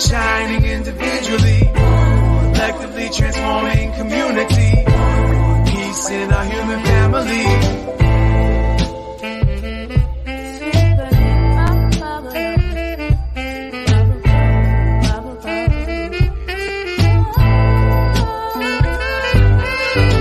[0.00, 4.72] shining individually, collectively transforming community,
[5.70, 7.44] peace in our human family.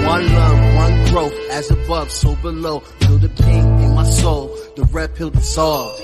[0.05, 2.79] One love, one growth, as above, so below.
[2.79, 5.99] Feel the pain in my soul, the red pill dissolve.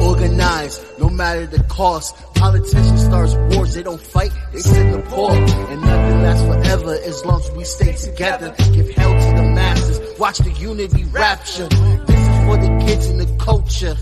[0.00, 2.16] Organized, no matter the cost.
[2.34, 5.32] Politicians start wars, they don't fight, they send the poor.
[5.32, 8.54] And nothing lasts forever as long as we stay together.
[8.72, 11.68] Give hell to the masses, watch the unity rapture.
[11.68, 13.96] This is for the kids and the culture.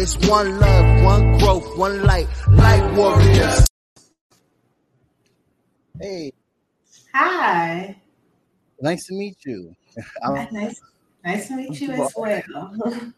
[0.00, 3.66] It's one love, one growth, one light, light warriors.
[6.00, 6.32] Hey.
[7.14, 7.96] Hi.
[8.80, 9.74] Nice to meet you.
[10.52, 10.80] nice,
[11.24, 13.12] nice to meet you as well.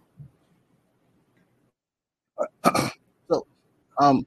[3.99, 4.27] um,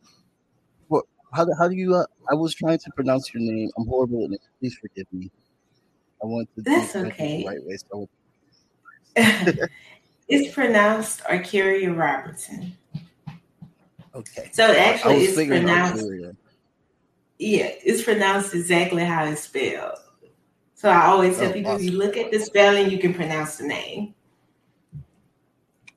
[0.87, 1.95] what, how, how do you?
[1.95, 3.69] Uh, I was trying to pronounce your name.
[3.77, 4.49] I'm horrible at names.
[4.59, 5.31] Please forgive me.
[6.21, 6.61] I want to.
[6.61, 7.43] That's okay.
[7.43, 7.77] The right way.
[7.91, 8.09] So.
[10.27, 12.75] it's pronounced Arcaria Robertson.
[14.13, 14.49] Okay.
[14.53, 16.05] So actually, it's pronounced.
[17.37, 19.99] Yeah, it's pronounced exactly how it's spelled.
[20.73, 21.85] So I always tell oh, people awesome.
[21.85, 24.13] if you look at the spelling, you can pronounce the name.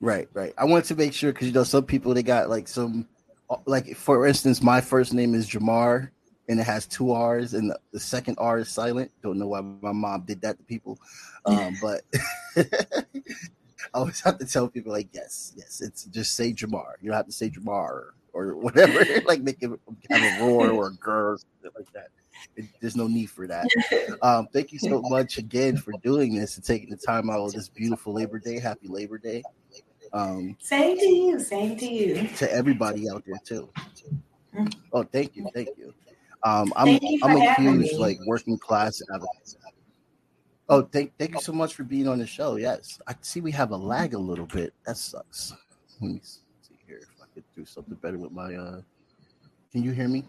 [0.01, 0.53] Right, right.
[0.57, 3.07] I want to make sure because you know some people they got like some
[3.65, 6.09] like for instance, my first name is Jamar
[6.47, 9.11] and it has two R's and the, the second R is silent.
[9.21, 10.99] Don't know why my mom did that to people.
[11.45, 12.01] Um, but
[12.57, 12.63] I
[13.93, 16.93] always have to tell people like yes, yes, it's just say Jamar.
[17.01, 19.69] You don't have to say Jamar or, or whatever, like make it
[20.09, 22.09] have a roar or a girl, like that.
[22.55, 23.67] It, there's no need for that.
[24.21, 27.53] Um, thank you so much again for doing this and taking the time out of
[27.53, 28.59] this beautiful Labor Day.
[28.59, 29.43] Happy Labor Day.
[30.13, 31.39] Um, same to you.
[31.39, 32.27] Same to you.
[32.37, 33.69] To everybody out there too.
[34.55, 34.73] Mm.
[34.93, 35.93] Oh, thank you, thank you.
[36.43, 37.97] Um, I'm you I'm a huge me.
[37.97, 39.55] like working class advocate.
[40.69, 42.55] Oh, thank thank you so much for being on the show.
[42.55, 44.73] Yes, I see we have a lag a little bit.
[44.85, 45.53] That sucks.
[45.99, 48.55] Let me see here if I could do something better with my.
[48.55, 48.81] uh
[49.71, 50.25] Can you hear me?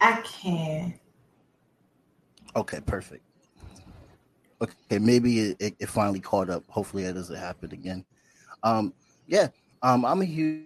[0.00, 0.94] I can.
[2.56, 3.22] Okay, perfect.
[4.62, 6.64] Okay, maybe it, it, finally caught up.
[6.68, 8.04] Hopefully, that doesn't happen again.
[8.62, 8.94] Um,
[9.26, 9.48] yeah,
[9.82, 10.64] um, I'm a huge,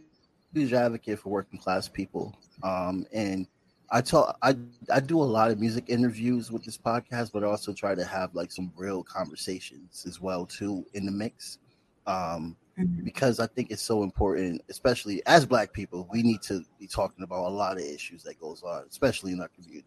[0.53, 2.37] huge advocate for working class people.
[2.63, 3.47] Um, and
[3.91, 4.55] I talk, I,
[4.93, 8.05] I do a lot of music interviews with this podcast, but I also try to
[8.05, 11.59] have like some real conversations as well too in the mix.
[12.07, 13.05] Um, mm-hmm.
[13.05, 17.23] because I think it's so important, especially as Black people, we need to be talking
[17.23, 19.87] about a lot of issues that goes on, especially in our community.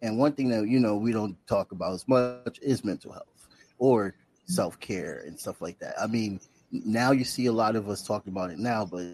[0.00, 3.37] And one thing that you know we don't talk about as much is mental health
[3.78, 4.14] or
[4.46, 5.94] self care and stuff like that.
[6.00, 6.40] I mean,
[6.70, 9.04] now you see a lot of us talking about it now, but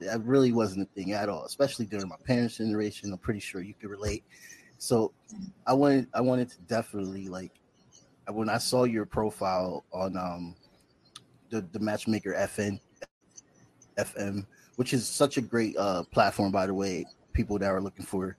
[0.00, 3.12] that really wasn't a thing at all, especially during my parents' generation.
[3.12, 4.24] I'm pretty sure you could relate.
[4.78, 5.12] So
[5.66, 7.52] I wanted I wanted to definitely like
[8.30, 10.56] when I saw your profile on um
[11.50, 12.80] the, the Matchmaker FN
[13.98, 14.46] FM,
[14.76, 17.04] which is such a great uh, platform, by the way.
[17.32, 18.36] People that are looking for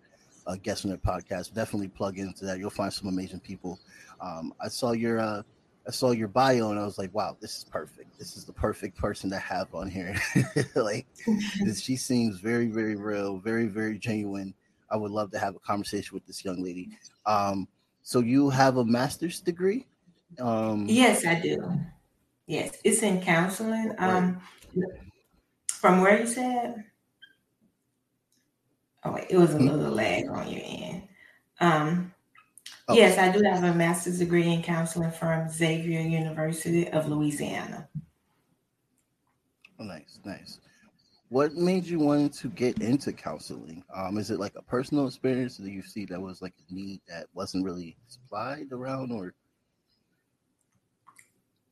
[0.47, 2.59] uh, guests on their podcast, definitely plug into that.
[2.59, 3.79] You'll find some amazing people.
[4.21, 5.43] Um, I saw your uh,
[5.87, 8.17] I saw your bio and I was like, wow, this is perfect.
[8.17, 10.15] This is the perfect person to have on here.
[10.75, 11.05] like,
[11.77, 14.53] she seems very, very real, very, very genuine.
[14.89, 16.89] I would love to have a conversation with this young lady.
[17.25, 17.67] Um,
[18.01, 19.85] so you have a master's degree?
[20.39, 21.79] Um, yes, I do.
[22.47, 23.93] Yes, it's in counseling.
[23.97, 24.41] Um,
[25.67, 26.83] from where you said?
[29.05, 29.67] Oh, wait, it was a hmm?
[29.67, 31.03] little lag on your end.
[31.59, 32.13] Um,
[32.87, 32.93] oh.
[32.93, 37.87] Yes, I do have a master's degree in counseling from Xavier University of Louisiana.
[39.79, 40.59] Oh, nice, nice.
[41.29, 43.83] What made you want to get into counseling?
[43.93, 47.01] Um, is it like a personal experience that you see that was like a need
[47.07, 49.33] that wasn't really supplied around, or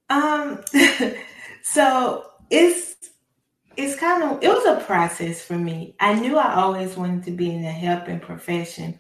[0.10, 0.62] um,
[1.64, 3.11] so it's
[3.82, 5.96] it's kind of it was a process for me.
[6.00, 9.00] I knew I always wanted to be in the helping profession,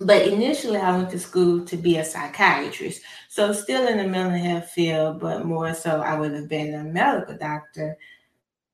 [0.00, 3.02] but initially I went to school to be a psychiatrist.
[3.28, 6.84] So still in the mental health field, but more so I would have been a
[6.84, 7.96] medical doctor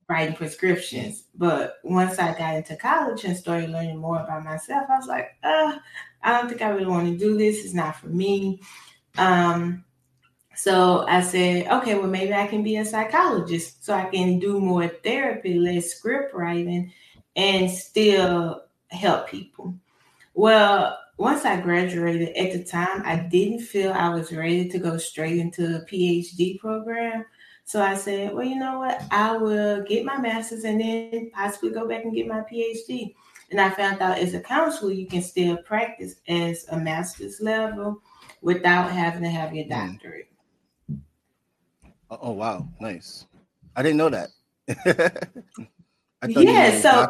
[0.09, 1.25] writing prescriptions.
[1.35, 5.31] But once I got into college and started learning more about myself, I was like,
[5.43, 5.79] uh,
[6.23, 7.65] I don't think I really want to do this.
[7.65, 8.61] It's not for me.
[9.19, 9.85] Um,
[10.57, 14.61] so I said, okay, well, maybe I can be a psychologist so I can do
[14.61, 16.93] more therapy, less script writing,
[17.37, 19.75] and still help people.
[20.35, 24.99] Well, once I graduated, at the time, I didn't feel I was ready to go
[24.99, 27.25] straight into a PhD program.
[27.65, 29.03] So I said, well, you know what?
[29.11, 33.15] I will get my master's and then possibly go back and get my PhD.
[33.51, 38.03] And I found out as a counselor, you can still practice as a master's level
[38.43, 39.71] without having to have your Mm.
[39.93, 40.29] doctorate.
[42.23, 43.27] Oh, wow, nice.
[43.77, 44.31] I didn't know that.
[44.69, 47.07] I thought Yeah, so.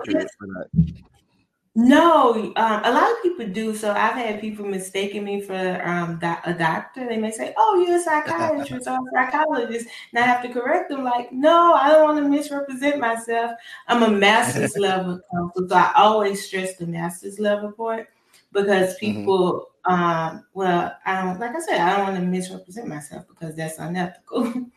[1.76, 3.74] No, um, a lot of people do.
[3.74, 7.08] So I've had people mistaking me for um, a doctor.
[7.08, 10.90] They may say, "Oh, you're a psychiatrist or a psychologist," and I have to correct
[10.90, 11.02] them.
[11.02, 13.52] Like, no, I don't want to misrepresent myself.
[13.88, 18.08] I'm a master's level counselor, so I always stress the master's level part
[18.52, 23.26] because people, um, well, I don't like I said, I don't want to misrepresent myself
[23.26, 24.70] because that's unethical.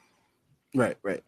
[0.76, 1.24] Right, right.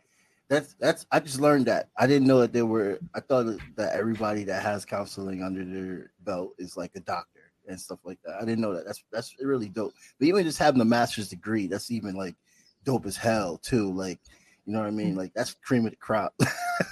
[0.50, 1.06] That's that's.
[1.12, 1.90] I just learned that.
[1.98, 3.00] I didn't know that there were.
[3.16, 3.46] I thought
[3.76, 8.18] that everybody that has counseling under their belt is like a doctor and stuff like
[8.26, 8.38] that.
[8.42, 8.86] I didn't know that.
[8.86, 9.94] That's that's really dope.
[10.18, 12.36] But even just having a master's degree, that's even like
[12.84, 13.94] dope as hell too.
[13.94, 14.20] Like,
[14.66, 15.16] you know what I mean?
[15.16, 16.34] Like that's cream of the crop.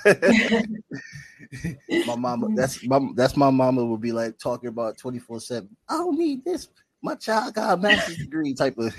[2.05, 5.75] my mama, that's my that's my mama would be like talking about twenty four seven.
[5.89, 6.67] I don't need this.
[7.01, 8.95] My child got a master's degree type of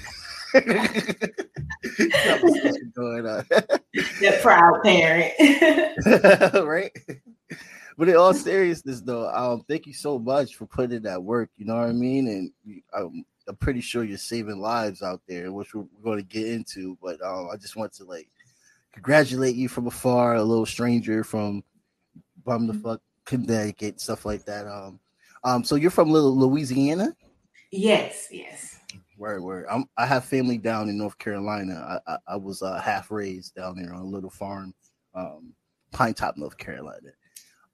[2.27, 3.45] conversation going on.
[3.51, 5.33] that proud parent.
[6.67, 6.93] right?
[7.97, 11.51] But in all seriousness, though, um, thank you so much for putting in that work.
[11.57, 12.29] You know what I mean?
[12.29, 16.23] And I'm, I'm pretty sure you're saving lives out there, which we're, we're going to
[16.23, 16.97] get into.
[17.03, 18.29] But um, I just want to like
[18.93, 21.65] congratulate you from afar, a little stranger from
[22.45, 24.67] bum the fuck Connecticut, stuff like that.
[24.67, 25.01] Um,
[25.45, 27.15] um, so you're from Little Louisiana?
[27.71, 28.78] yes, yes.
[29.19, 29.67] Word, word.
[29.69, 32.01] I'm, I have family down in North Carolina.
[32.07, 34.73] I, I, I was uh, half raised down there on a little farm,
[35.13, 35.53] um,
[35.91, 37.11] Pine Top, North Carolina.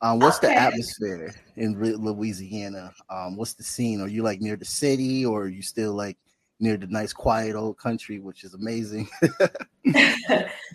[0.01, 2.95] Um, what's the atmosphere in Louisiana?
[3.11, 4.01] Um, what's the scene?
[4.01, 6.17] Are you like near the city, or are you still like
[6.61, 9.07] near the nice, quiet old country, which is amazing?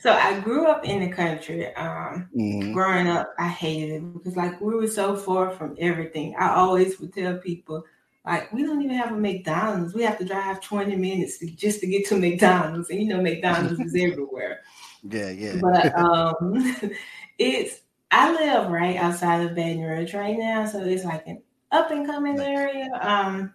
[0.02, 1.74] so I grew up in the country.
[1.76, 2.74] Um, Mhm.
[2.74, 6.36] growing up, I hated it because like we were so far from everything.
[6.38, 7.86] I always would tell people,
[8.26, 9.94] like, we don't even have a McDonald's.
[9.94, 12.90] We have to drive 20 minutes to, just to get to McDonald's.
[12.90, 14.62] And you know, McDonald's is everywhere.
[15.10, 15.56] Yeah, yeah.
[15.62, 16.76] But um
[17.40, 17.82] it's
[18.12, 22.06] I live right outside of Baton Rouge right now, so it's like an up and
[22.06, 22.48] coming Nice.
[22.48, 22.88] area.
[23.02, 23.54] Um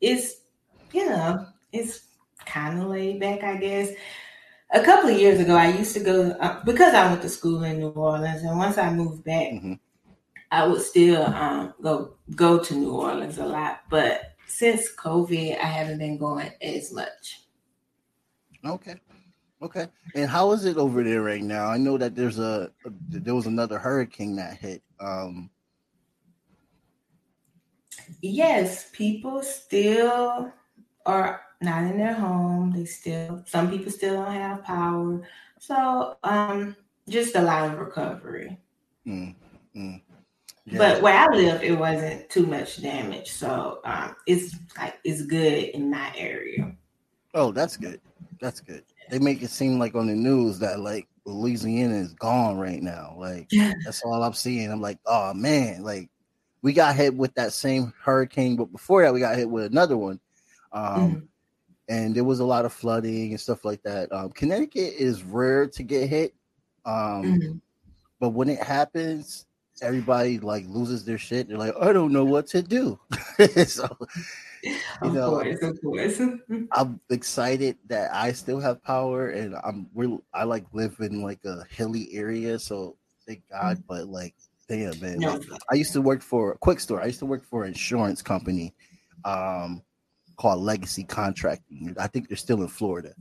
[0.00, 0.42] it's
[0.92, 2.06] you know, it's
[2.46, 3.90] kind of laid back, I guess.
[4.72, 7.62] A couple of years ago, I used to go uh, because I went to school
[7.64, 9.78] in New Orleans, and once I moved back, Mhm.
[10.50, 13.82] I would still um, go go to New Orleans a lot.
[13.88, 17.42] But since COVID, I haven't been going as much.
[18.64, 18.96] Okay.
[19.62, 19.86] Okay.
[20.14, 21.66] And how is it over there right now?
[21.66, 22.70] I know that there's a,
[23.08, 24.82] there was another hurricane that hit.
[24.98, 25.50] Um,
[28.22, 30.52] Yes, people still
[31.06, 32.72] are not in their home.
[32.72, 35.22] They still some people still don't have power.
[35.58, 36.76] So um
[37.08, 38.58] just a lot of recovery.
[39.06, 39.34] mm,
[39.76, 40.00] mm.
[40.70, 40.78] Yeah.
[40.78, 43.30] But where I live it wasn't too much damage.
[43.30, 46.76] So um it's like it's good in my area.
[47.34, 48.00] Oh, that's good.
[48.40, 48.84] That's good.
[49.10, 53.14] They make it seem like on the news that like Louisiana is gone right now.
[53.18, 53.48] Like
[53.84, 54.70] that's all I'm seeing.
[54.70, 56.08] I'm like, oh man, like
[56.62, 59.96] we got hit with that same hurricane, but before that we got hit with another
[59.96, 60.20] one.
[60.72, 61.26] Um Mhm.
[61.88, 64.12] and there was a lot of flooding and stuff like that.
[64.12, 66.32] Um Connecticut is rare to get hit.
[66.84, 67.60] Um Mhm.
[68.20, 69.46] but when it happens,
[69.82, 71.48] everybody like loses their shit.
[71.48, 72.98] They're like, I don't know what to do.
[73.66, 73.96] so
[75.02, 76.20] Of know, course, of course.
[76.72, 81.44] I'm excited that I still have power and I'm real I like live in like
[81.44, 82.96] a hilly area, so
[83.26, 84.34] thank God, but like
[84.68, 85.18] damn man.
[85.18, 85.32] No.
[85.34, 87.00] like, I used to work for a quick store.
[87.02, 88.74] I used to work for an insurance company
[89.24, 89.82] um
[90.36, 91.94] called Legacy Contracting.
[91.98, 93.12] I think they're still in Florida.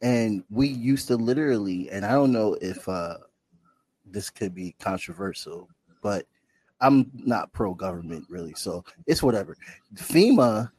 [0.00, 3.18] And we used to literally, and I don't know if uh
[4.04, 5.68] this could be controversial,
[6.02, 6.26] but
[6.80, 9.56] I'm not pro government really, so it's whatever.
[9.94, 10.70] FEMA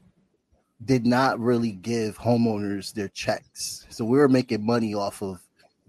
[0.86, 3.86] did not really give homeowners their checks.
[3.90, 5.42] So we were making money off of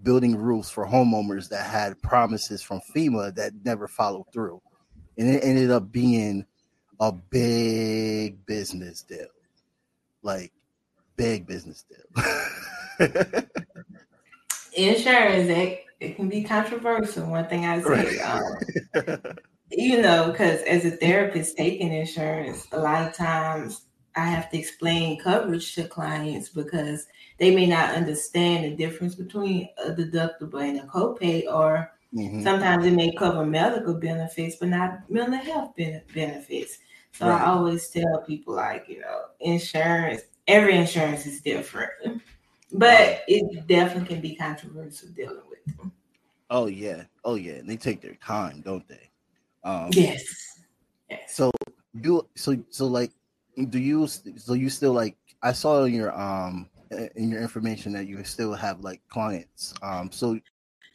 [0.03, 4.61] building roofs for homeowners that had promises from FEMA that never followed through.
[5.17, 6.45] And it ended up being
[6.99, 9.27] a big business deal.
[10.23, 10.51] Like
[11.15, 12.23] big business deal.
[14.75, 15.49] Insurance,
[16.01, 17.29] it can be controversial.
[17.29, 18.19] One thing I say, Right.
[18.19, 18.57] um,
[19.71, 24.57] you know, because as a therapist taking insurance, a lot of times I have to
[24.57, 27.05] explain coverage to clients because
[27.37, 32.43] they may not understand the difference between a deductible and a copay, or Mhm.
[32.43, 36.79] sometimes it may cover medical benefits, but not mental health ben- benefits.
[37.13, 37.41] So Right.
[37.41, 42.21] I always tell people, like, you know, insurance, every insurance is different,
[42.73, 45.91] but it definitely can be controversial dealing with them.
[46.49, 47.53] Oh yeah, oh yeah.
[47.53, 49.09] And they take their time, don't they?
[49.63, 50.23] Um, yes.
[51.09, 51.35] Yes.
[51.35, 51.51] So
[51.99, 53.11] do so so like
[53.69, 56.69] do you so you still like I saw in your um
[57.15, 59.73] in your information that you still have like clients.
[59.81, 60.39] Um so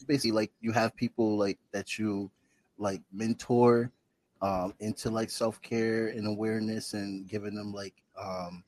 [0.06, 2.30] basically like you have people like that you
[2.78, 3.90] like mentor
[4.42, 8.62] um into like self-care and awareness and giving them like um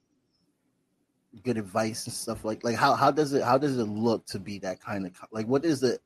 [1.44, 4.38] good advice and stuff like like how how does it how does it look to
[4.38, 5.98] be that kind of like what is the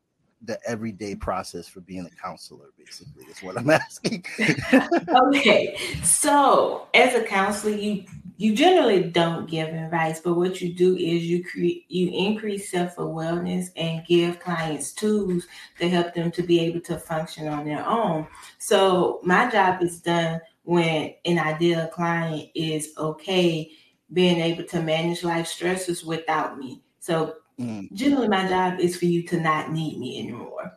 [0.45, 4.25] the everyday process for being a counselor basically is what i'm asking?
[5.29, 8.05] Okay so as a counselor you
[8.43, 13.71] you generally don't give advice but what you do is you create you increase self-awareness
[13.77, 15.47] and give clients tools
[15.79, 18.27] to help them to be able to function on their own.
[18.59, 23.71] So my job is done when an ideal client is okay
[24.13, 27.93] being able to manage life stresses without me so Mm.
[27.93, 30.73] Generally, my job is for you to not need me anymore.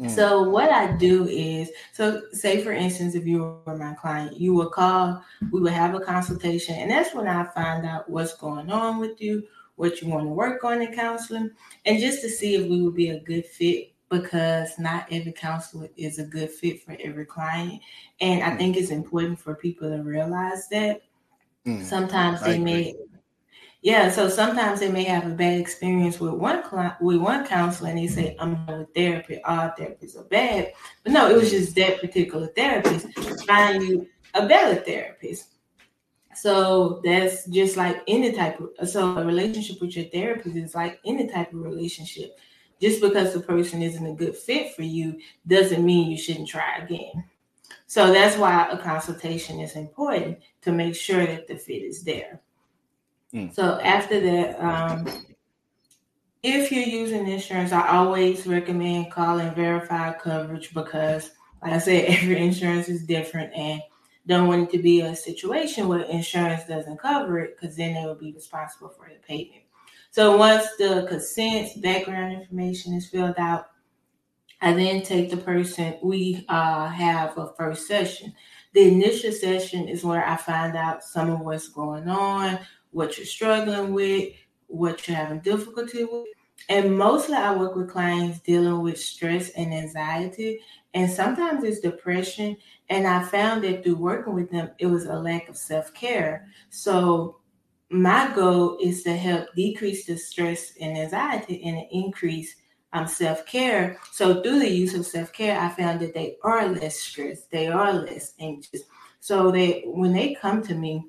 [0.00, 0.10] Mm.
[0.10, 4.54] So what I do is, so say for instance, if you were my client, you
[4.54, 8.70] would call, we would have a consultation, and that's when I find out what's going
[8.70, 9.44] on with you,
[9.76, 11.50] what you want to work on in counseling,
[11.84, 15.88] and just to see if we would be a good fit because not every counselor
[15.96, 17.80] is a good fit for every client.
[18.20, 18.58] And I mm.
[18.58, 21.02] think it's important for people to realize that.
[21.66, 21.82] Mm.
[21.84, 22.94] Sometimes they may
[23.82, 27.88] yeah, so sometimes they may have a bad experience with one client, with one counselor,
[27.88, 29.40] and they say, "I'm not a therapist.
[29.44, 33.06] All therapists are bad." But no, it was just that particular therapist.
[33.46, 35.54] Find you a better therapist.
[36.34, 41.00] So that's just like any type of so a relationship with your therapist is like
[41.06, 42.38] any type of relationship.
[42.82, 46.76] Just because the person isn't a good fit for you doesn't mean you shouldn't try
[46.78, 47.24] again.
[47.90, 52.40] So that's why a consultation is important to make sure that the fit is there.
[53.34, 53.52] Mm.
[53.52, 55.08] So after that, um,
[56.44, 61.32] if you're using insurance, I always recommend calling verify coverage because,
[61.64, 63.82] like I said, every insurance is different and
[64.24, 68.06] don't want it to be a situation where insurance doesn't cover it because then they
[68.06, 69.62] will be responsible for the payment.
[70.12, 73.69] So once the consent background information is filled out,
[74.62, 78.34] I then take the person, we uh, have a first session.
[78.72, 82.58] The initial session is where I find out some of what's going on,
[82.90, 84.32] what you're struggling with,
[84.66, 86.26] what you're having difficulty with.
[86.68, 90.60] And mostly I work with clients dealing with stress and anxiety,
[90.92, 92.56] and sometimes it's depression.
[92.90, 96.48] And I found that through working with them, it was a lack of self care.
[96.68, 97.40] So
[97.88, 102.54] my goal is to help decrease the stress and anxiety and increase
[102.92, 103.98] um, self care.
[104.12, 107.68] So through the use of self care, I found that they are less stressed, they
[107.68, 108.82] are less anxious.
[109.20, 111.04] So they when they come to me,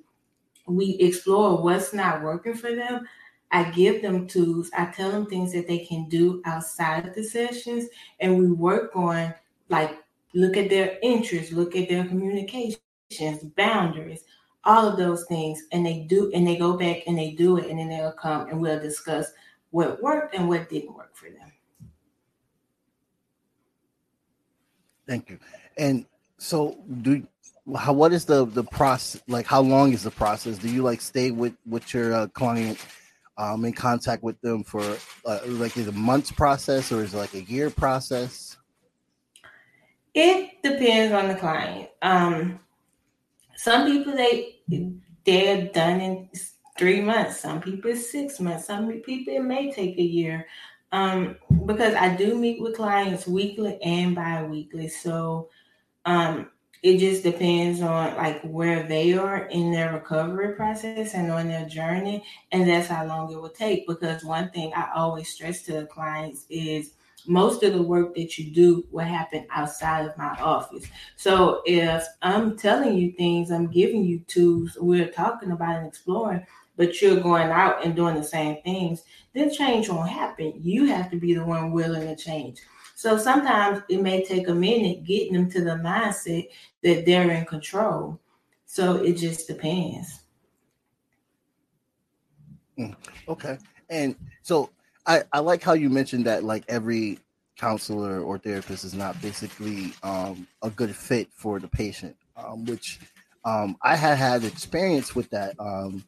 [0.67, 3.07] we explore what's not working for them.
[3.51, 4.69] I give them tools.
[4.77, 7.87] I tell them things that they can do outside of the sessions,
[8.19, 9.33] and we work on
[9.69, 9.97] like
[10.33, 12.79] look at their interests, look at their communications,
[13.57, 14.23] boundaries,
[14.63, 17.69] all of those things, and they do, and they go back and they do it,
[17.69, 19.31] and then they'll come and we'll discuss
[19.71, 21.50] what worked and what didn't work for them.
[25.11, 25.39] Thank you.
[25.77, 26.05] And
[26.37, 27.27] so, do
[27.75, 30.57] how what is the the process like how long is the process?
[30.57, 32.79] Do you like stay with with your uh, client
[33.37, 34.81] um in contact with them for
[35.25, 38.55] uh, like is a months process or is it like a year process?
[40.13, 41.89] It depends on the client.
[42.01, 42.61] Um
[43.57, 44.61] some people they
[45.25, 46.29] they're done in
[46.79, 47.41] three months.
[47.41, 48.67] Some people six months.
[48.67, 50.47] Some people it may take a year
[50.91, 54.87] um because i do meet with clients weekly and bi-weekly.
[54.87, 55.49] So
[56.05, 56.49] um
[56.83, 61.67] it just depends on like where they are in their recovery process and on their
[61.67, 63.87] journey and that's how long it will take.
[63.87, 66.93] Because one thing i always stress to the clients is
[67.27, 70.85] most of the work that you do will happen outside of my office.
[71.15, 76.45] So if i'm telling you things i'm giving you tools we're talking about and exploring
[76.81, 79.03] but you're going out and doing the same things
[79.35, 82.59] then change won't happen you have to be the one willing to change
[83.01, 86.47] so sometimes it may take a minute getting them to the mindset
[86.83, 88.19] that they're in control.
[88.67, 90.19] So it just depends.
[92.77, 92.95] Mm,
[93.27, 93.57] okay.
[93.89, 94.69] And so
[95.07, 97.17] I, I like how you mentioned that like every
[97.57, 102.99] counselor or therapist is not basically um, a good fit for the patient, um, which
[103.45, 106.03] um, I had had experience with that um,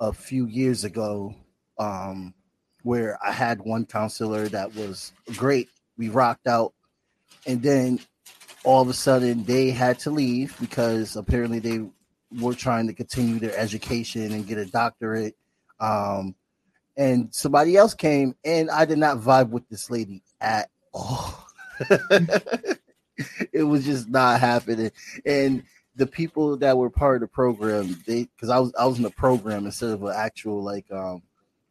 [0.00, 1.34] a few years ago,
[1.78, 2.34] um,
[2.82, 6.72] where I had one counselor that was great we rocked out,
[7.46, 8.00] and then
[8.64, 11.84] all of a sudden they had to leave because apparently they
[12.40, 15.36] were trying to continue their education and get a doctorate.
[15.80, 16.34] Um,
[16.96, 21.46] and somebody else came, and I did not vibe with this lady at all.
[23.52, 24.90] it was just not happening.
[25.24, 25.62] And
[25.98, 29.02] the people that were part of the program, they because I was I was in
[29.02, 31.22] the program instead of an actual like um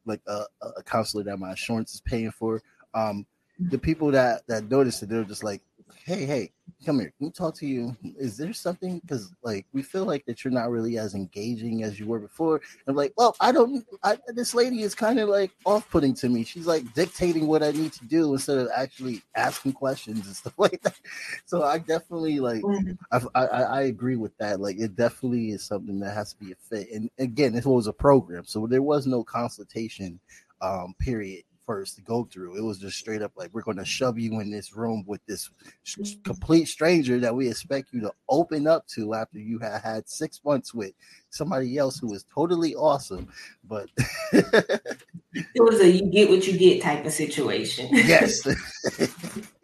[0.06, 0.44] like a,
[0.78, 2.62] a counselor that my insurance is paying for.
[2.94, 3.26] Um,
[3.60, 5.62] the people that that noticed it, they're just like,
[6.06, 6.52] hey, hey,
[6.86, 7.14] come here.
[7.18, 7.96] Can we talk to you?
[8.18, 9.00] Is there something?
[9.00, 12.62] Because like we feel like that you're not really as engaging as you were before.
[12.88, 13.86] I'm like, well, I don't.
[14.04, 16.44] I, this lady is kind of like off-putting to me.
[16.44, 20.54] She's like dictating what I need to do instead of actually asking questions and stuff
[20.58, 21.00] like that.
[21.46, 22.62] So I definitely like.
[22.62, 23.28] Mm-hmm.
[23.36, 24.60] I, I, I agree with that.
[24.60, 26.92] Like it definitely is something that has to be a fit.
[26.92, 30.20] And again, this was a program, so there was no consultation
[30.60, 32.58] um period first to go through.
[32.58, 35.24] It was just straight up like we're going to shove you in this room with
[35.28, 35.52] this
[35.86, 36.22] mm-hmm.
[36.24, 40.42] complete stranger that we expect you to open up to after you had had six
[40.44, 40.94] months with
[41.30, 43.28] somebody else who was totally awesome.
[43.66, 43.90] But
[44.32, 47.90] it was a you get what you get type of situation.
[47.92, 48.44] yes.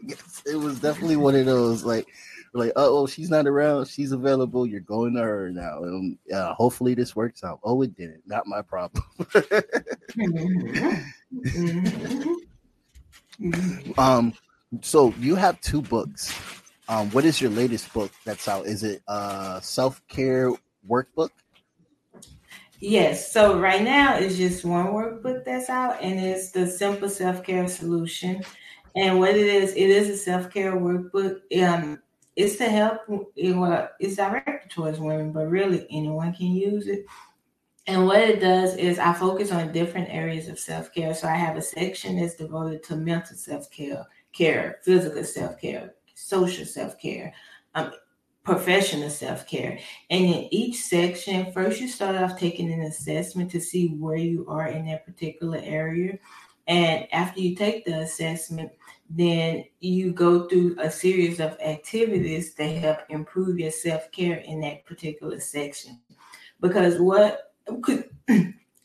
[0.03, 2.07] yes, it was definitely one of those like
[2.53, 3.87] like, oh, she's not around.
[3.87, 4.67] She's available.
[4.67, 5.83] You're going to her now.
[5.83, 7.59] And uh, hopefully this works out.
[7.63, 8.21] Oh, it didn't.
[8.27, 9.03] Not my problem.
[13.97, 14.33] um,
[14.81, 16.33] so you have two books.
[16.87, 18.67] Um, what is your latest book that's out?
[18.67, 20.51] Is it a self care
[20.87, 21.29] workbook?
[22.79, 23.31] Yes.
[23.31, 27.67] So right now it's just one workbook that's out, and it's the Simple Self Care
[27.67, 28.43] Solution.
[28.95, 31.39] And what it is, it is a self care workbook.
[31.63, 31.99] Um,
[32.35, 33.01] it's to help.
[33.35, 37.05] It, well, it's directed towards women, but really anyone can use it.
[37.85, 41.13] And what it does is I focus on different areas of self care.
[41.13, 46.65] So I have a section that's devoted to mental self care, physical self care, social
[46.65, 47.33] self care,
[47.75, 47.91] um,
[48.43, 49.79] professional self care.
[50.09, 54.45] And in each section, first you start off taking an assessment to see where you
[54.47, 56.17] are in that particular area.
[56.67, 58.71] And after you take the assessment,
[59.09, 64.61] then you go through a series of activities that help improve your self care in
[64.61, 65.99] that particular section.
[66.61, 67.53] Because what,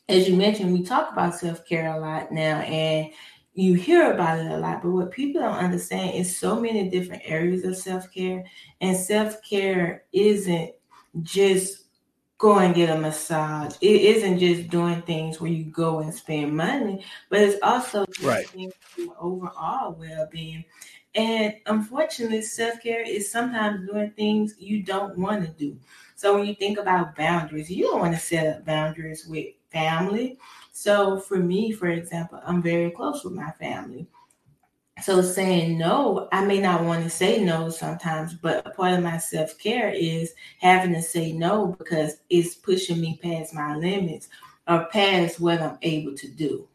[0.09, 3.11] as you mentioned, we talk about self care a lot now, and
[3.53, 4.83] you hear about it a lot.
[4.83, 8.45] But what people don't understand is so many different areas of self care,
[8.81, 10.73] and self care isn't
[11.23, 11.85] just
[12.39, 13.75] go and get a massage.
[13.81, 18.49] It isn't just doing things where you go and spend money, but it's also right.
[19.19, 20.63] overall well-being.
[21.15, 25.77] And unfortunately, self-care is sometimes doing things you don't want to do.
[26.15, 30.37] So when you think about boundaries, you don't want to set up boundaries with family.
[30.71, 34.07] So for me, for example, I'm very close with my family.
[35.01, 39.03] So saying no, I may not want to say no sometimes, but a part of
[39.03, 44.29] my self care is having to say no because it's pushing me past my limits
[44.67, 46.67] or past what I'm able to do.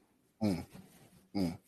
[0.42, 0.64] Mm.
[1.36, 1.58] Mm.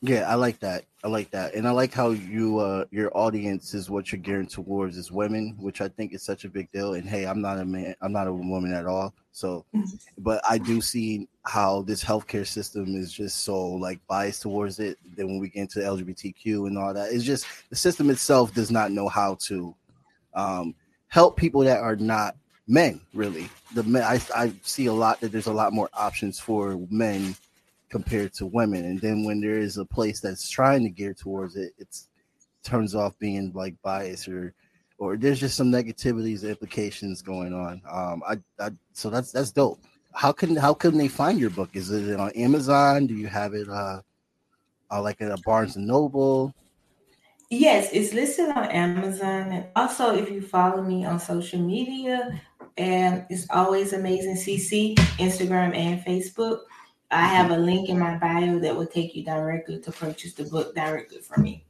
[0.00, 0.84] Yeah, I like that.
[1.02, 4.48] I like that, and I like how you uh your audience is what you're gearing
[4.48, 6.94] towards is women, which I think is such a big deal.
[6.94, 9.14] And hey, I'm not a man, I'm not a woman at all.
[9.38, 9.96] So, mm-hmm.
[10.18, 14.98] but I do see how this healthcare system is just so like biased towards it.
[15.16, 18.70] Then when we get into LGBTQ and all that, it's just the system itself does
[18.70, 19.74] not know how to
[20.34, 20.74] um
[21.06, 23.00] help people that are not men.
[23.14, 26.76] Really, the men I I see a lot that there's a lot more options for
[26.90, 27.36] men
[27.90, 28.84] compared to women.
[28.84, 32.08] And then when there is a place that's trying to gear towards it, it's
[32.64, 34.52] turns off being like biased or
[34.98, 37.80] or there's just some negativities implications going on.
[37.90, 39.80] Um, I, I so that's that's dope.
[40.12, 41.70] How can how can they find your book?
[41.74, 43.06] Is it on Amazon?
[43.06, 44.00] Do you have it uh,
[44.90, 46.54] uh like at a Barnes and Noble?
[47.50, 52.38] Yes, it's listed on Amazon, and also if you follow me on social media,
[52.76, 56.60] and it's always amazing CC Instagram and Facebook.
[57.10, 60.44] I have a link in my bio that will take you directly to purchase the
[60.44, 61.64] book directly from me.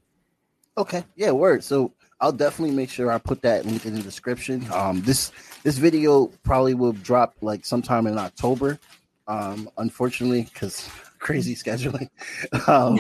[0.77, 1.63] Okay, yeah, word.
[1.63, 4.67] So I'll definitely make sure I put that link in the description.
[4.73, 5.31] Um, this
[5.63, 8.79] this video probably will drop like sometime in October.
[9.29, 12.09] Um, unfortunately, because crazy scheduling.
[12.69, 12.99] um,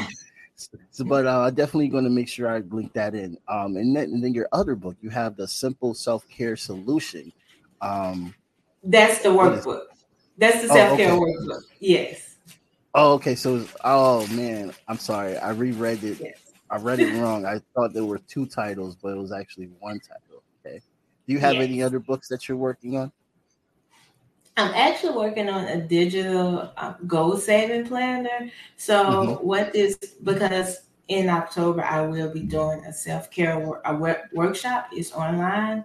[0.91, 3.39] so, but uh, I'm definitely going to make sure I link that in.
[3.49, 7.33] Um, and then, and then your other book, you have the Simple Self Care Solution.
[7.81, 8.35] Um,
[8.83, 9.85] That's the workbook.
[10.37, 11.33] That's the self care oh, okay.
[11.33, 11.63] workbook.
[11.81, 12.37] Yes.
[12.95, 13.35] Oh, okay.
[13.35, 15.37] So, oh man, I'm sorry.
[15.37, 16.21] I reread it.
[16.21, 16.48] Yes.
[16.71, 17.47] I read it wrong.
[17.47, 20.43] I thought there were two titles, but it was actually one title.
[20.65, 20.81] Okay.
[21.27, 21.65] Do you have yes.
[21.65, 23.13] any other books that you're working on?
[24.57, 28.51] I'm actually working on a digital uh, goal saving planner.
[28.77, 29.47] So, mm-hmm.
[29.47, 33.95] what this because in October I will be doing a self care wor- a
[34.33, 34.89] workshop.
[34.93, 35.79] It's online.
[35.79, 35.85] Um,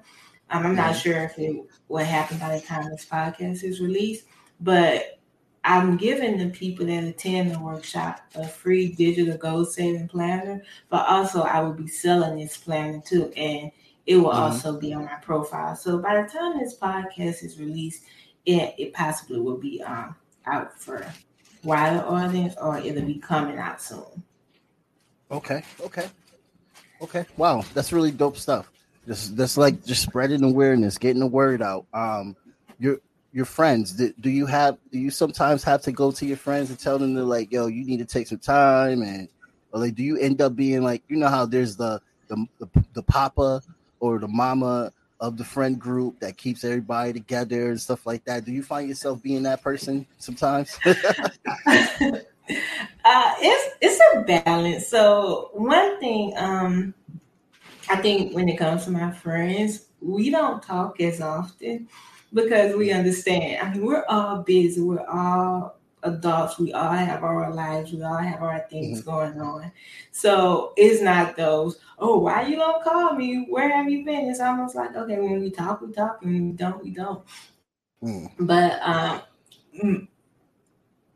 [0.50, 0.76] I'm mm-hmm.
[0.76, 1.56] not sure if it
[1.88, 4.26] will happen by the time this podcast is released,
[4.60, 5.20] but
[5.66, 11.08] I'm giving the people that attend the workshop a free digital goal saving planner, but
[11.08, 13.72] also I will be selling this planner too, and
[14.06, 14.40] it will mm-hmm.
[14.40, 15.76] also be on my profile.
[15.76, 18.04] So by the time this podcast is released,
[18.46, 21.06] it, it possibly will be um, out for
[21.64, 24.24] wider audience or it'll be coming out soon.
[25.32, 26.10] Okay, okay,
[27.02, 27.26] okay.
[27.38, 28.70] Wow, that's really dope stuff.
[29.08, 31.86] Just, that's like just spreading awareness, getting the word out.
[31.94, 32.36] Um,
[32.80, 33.00] your
[33.34, 34.78] your friends, do, do you have?
[34.92, 37.66] Do you sometimes have to go to your friends and tell them to like, yo,
[37.66, 39.28] you need to take some time, and
[39.72, 42.68] or like, do you end up being like, you know how there's the the the,
[42.94, 43.62] the papa
[44.00, 48.46] or the mama of the friend group that keeps everybody together and stuff like that.
[48.46, 50.78] Do you find yourself being that person sometimes?
[50.86, 52.16] uh,
[52.46, 54.88] it's it's a balance.
[54.88, 56.94] So one thing, um,
[57.90, 61.88] I think when it comes to my friends, we don't talk as often
[62.34, 63.62] because we understand.
[63.62, 64.82] I mean, we're all busy.
[64.82, 66.60] We're all adults.
[66.60, 67.92] We all have our lives.
[67.92, 69.10] We all have our things mm-hmm.
[69.10, 69.72] going on.
[70.12, 73.46] So it's not those, oh, why you don't call me?
[73.50, 74.30] Where have you been?
[74.30, 77.24] It's almost like, okay, when we talk, we talk, and when we don't, we don't.
[78.04, 78.32] Mm.
[78.40, 80.08] But um,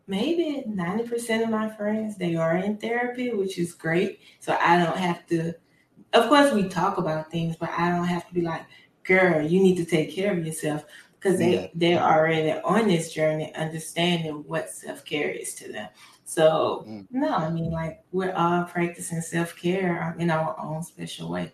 [0.08, 4.20] maybe 90% of my friends, they are in therapy, which is great.
[4.40, 5.54] So I don't have to,
[6.14, 8.66] of course, we talk about things, but I don't have to be like,
[9.04, 10.86] girl, you need to take care of yourself
[11.20, 11.68] because they yeah.
[11.74, 15.90] they're already on this journey, understanding what self care is to them.
[16.26, 17.08] So mm.
[17.12, 21.52] no, I mean like we're all practicing self care in our own special way.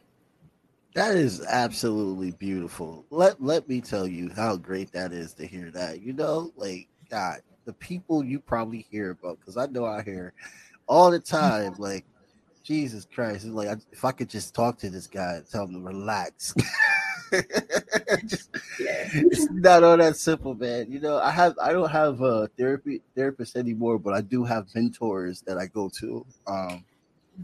[0.95, 3.06] That is absolutely beautiful.
[3.10, 6.02] Let let me tell you how great that is to hear that.
[6.02, 10.34] You know, like God, the people you probably hear about, because I know I hear
[10.88, 12.06] all the time, like
[12.63, 15.73] Jesus Christ, it's like if I could just talk to this guy and tell him
[15.73, 16.54] to relax.
[18.79, 20.91] it's not all that simple, man.
[20.91, 24.67] You know, I have I don't have a therapy therapist anymore, but I do have
[24.75, 26.25] mentors that I go to.
[26.45, 26.85] Um,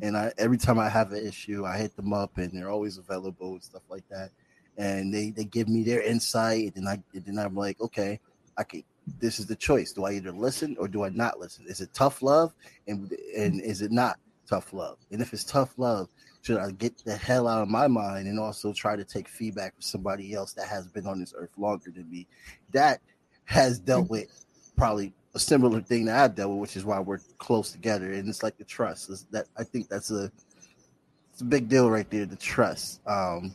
[0.01, 2.97] and I every time I have an issue, I hit them up, and they're always
[2.97, 4.29] available and stuff like that.
[4.77, 8.19] And they they give me their insight, and I and then I'm like, okay,
[8.57, 8.83] I can.
[9.19, 9.91] This is the choice.
[9.91, 11.65] Do I either listen or do I not listen?
[11.67, 12.53] Is it tough love,
[12.87, 14.99] and and is it not tough love?
[15.11, 16.09] And if it's tough love,
[16.41, 19.73] should I get the hell out of my mind and also try to take feedback
[19.75, 22.27] from somebody else that has been on this earth longer than me?
[22.71, 23.01] That
[23.45, 24.11] has dealt mm.
[24.11, 24.45] with
[24.77, 28.13] probably a similar thing that I've dealt with, which is why we're close together.
[28.13, 29.09] And it's like the trust.
[29.09, 30.31] Is that I think that's a
[31.33, 33.01] it's a big deal right there, the trust.
[33.05, 33.53] Um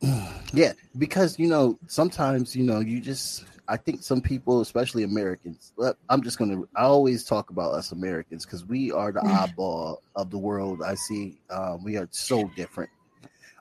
[0.52, 5.72] yeah, because you know, sometimes you know, you just I think some people, especially Americans,
[6.08, 6.62] I'm just gonna.
[6.76, 10.82] I always talk about us Americans because we are the oddball of the world.
[10.82, 12.90] I see um, we are so different,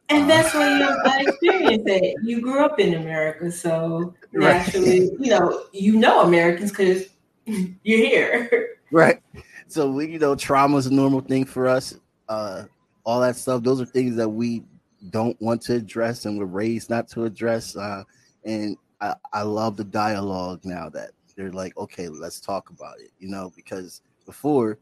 [0.10, 2.16] and that's where you I experienced it.
[2.24, 5.20] You grew up in America, so naturally, right.
[5.20, 7.06] you know, you know Americans because
[7.46, 9.22] you're here, right?
[9.68, 11.98] So we, you know, trauma is a normal thing for us.
[12.28, 12.64] Uh,
[13.06, 13.64] all that stuff.
[13.64, 14.64] Those are things that we
[15.10, 17.76] don't want to address, and we're raised not to address.
[17.76, 18.04] Uh,
[18.46, 23.12] and I, I love the dialogue now that they're like, okay, let's talk about it,
[23.20, 24.80] you know, because before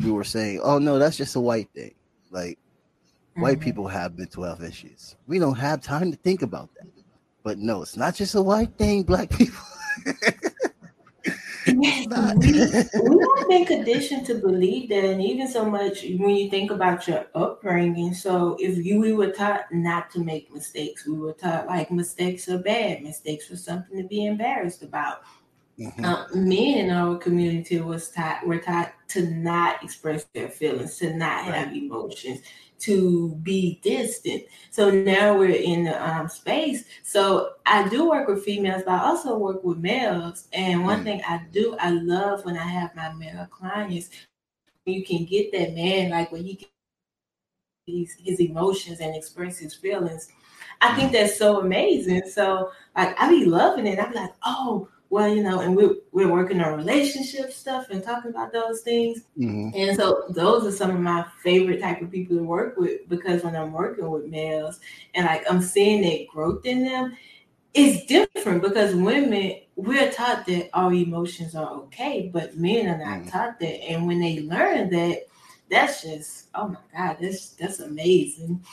[0.00, 1.94] we were saying, oh no, that's just a white thing.
[2.30, 3.40] Like mm-hmm.
[3.40, 5.16] white people have mental health issues.
[5.26, 6.88] We don't have time to think about that.
[7.42, 9.60] But no, it's not just a white thing, black people.
[11.66, 16.70] we, we have been conditioned to believe that, and even so much when you think
[16.70, 18.14] about your upbringing.
[18.14, 22.48] So, if you we were taught not to make mistakes, we were taught like mistakes
[22.48, 25.22] are bad, mistakes are something to be embarrassed about.
[25.78, 26.04] Mm-hmm.
[26.04, 31.12] Uh, men in our community was taught were taught to not express their feelings, to
[31.16, 31.54] not right.
[31.54, 32.40] have emotions,
[32.84, 34.42] to be distant.
[34.70, 36.84] So now we're in the um, space.
[37.02, 40.48] So I do work with females, but I also work with males.
[40.52, 41.04] And one mm.
[41.04, 44.10] thing I do, I love when I have my male clients,
[44.84, 46.66] you can get that man, like when he
[47.86, 50.28] his, his emotions and express his feelings.
[50.80, 51.12] I think mm.
[51.14, 52.22] that's so amazing.
[52.30, 53.98] So like I be loving it.
[53.98, 58.32] I'm like, oh, well, you know, and we're we're working on relationship stuff and talking
[58.32, 59.20] about those things.
[59.38, 59.70] Mm-hmm.
[59.72, 63.44] And so those are some of my favorite type of people to work with because
[63.44, 64.80] when I'm working with males
[65.14, 67.16] and like I'm seeing that growth in them,
[67.74, 73.20] it's different because women we're taught that our emotions are okay, but men are not
[73.20, 73.28] mm-hmm.
[73.28, 73.84] taught that.
[73.84, 75.28] And when they learn that,
[75.70, 78.64] that's just oh my god, that's that's amazing.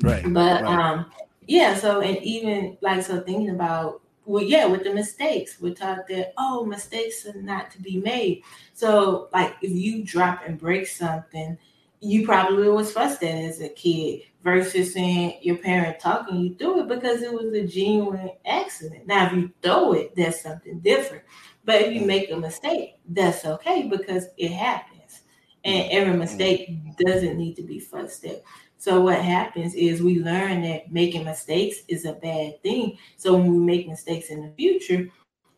[0.00, 0.22] Right.
[0.32, 0.64] But right.
[0.64, 1.06] um
[1.48, 6.06] yeah, so and even like so thinking about well, yeah, with the mistakes, we're taught
[6.08, 8.42] that oh, mistakes are not to be made.
[8.74, 11.56] So, like, if you drop and break something,
[12.00, 16.82] you probably was fussed at as a kid versus saying your parent talking you through
[16.82, 19.06] it because it was a genuine accident.
[19.06, 21.24] Now, if you throw it, that's something different.
[21.64, 25.22] But if you make a mistake, that's okay because it happens.
[25.64, 28.42] And every mistake doesn't need to be fussed at.
[28.78, 32.96] So what happens is we learn that making mistakes is a bad thing.
[33.16, 35.08] So when we make mistakes in the future,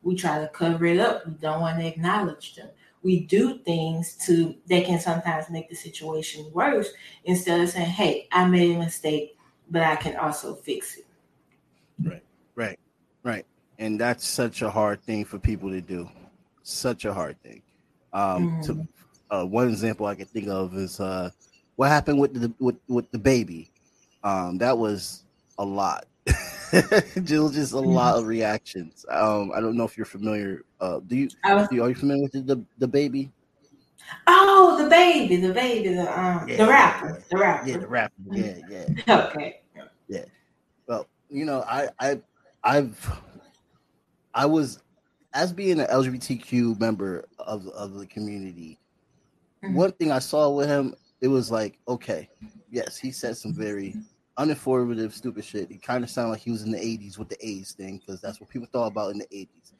[0.03, 1.27] we try to cover it up.
[1.27, 2.71] We don't want to acknowledge them.
[3.03, 6.89] We do things to that can sometimes make the situation worse
[7.25, 9.37] instead of saying, "Hey, I made a mistake,
[9.71, 11.07] but I can also fix it."
[12.03, 12.23] Right,
[12.55, 12.79] right,
[13.23, 13.47] right.
[13.79, 16.09] And that's such a hard thing for people to do.
[16.63, 17.63] Such a hard thing.
[18.13, 18.61] Um, mm-hmm.
[18.63, 18.89] To
[19.31, 21.31] uh, one example I can think of is uh,
[21.81, 23.71] what happened with the with, with DaBaby.
[24.23, 25.25] Um, that was
[25.57, 26.05] a lot.
[27.25, 29.07] Jill, just a lot of reactions.
[29.09, 30.67] Um, I don't know if you're familiar.
[30.79, 33.31] Uh, do you, was, do you are you familiar with the, the, DaBaby?
[34.27, 37.67] Oh, DaBaby, the baby, the um, yeah, the rapper, the rapper.
[37.67, 38.15] Yeah, the rapper.
[38.31, 38.87] Yeah, yeah.
[39.31, 39.61] okay.
[40.07, 40.25] Yeah.
[40.87, 42.21] Well, you know, I I
[42.63, 43.21] I've
[44.35, 44.81] I was
[45.33, 48.79] as being an LGBTQ member of of the community.
[49.65, 49.75] Mm-hmm.
[49.75, 52.29] One thing I saw with him, it was like, okay,
[52.71, 53.95] yes, he said some very
[54.39, 55.71] uninformative, stupid shit.
[55.71, 58.21] It kind of sounded like he was in the 80s with the AIDS thing because
[58.21, 59.73] that's what people thought about in the 80s.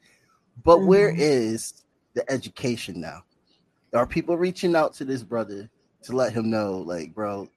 [0.63, 0.87] But mm-hmm.
[0.87, 3.23] where is the education now?
[3.93, 5.69] Are people reaching out to this brother
[6.03, 7.47] to let him know, like, bro,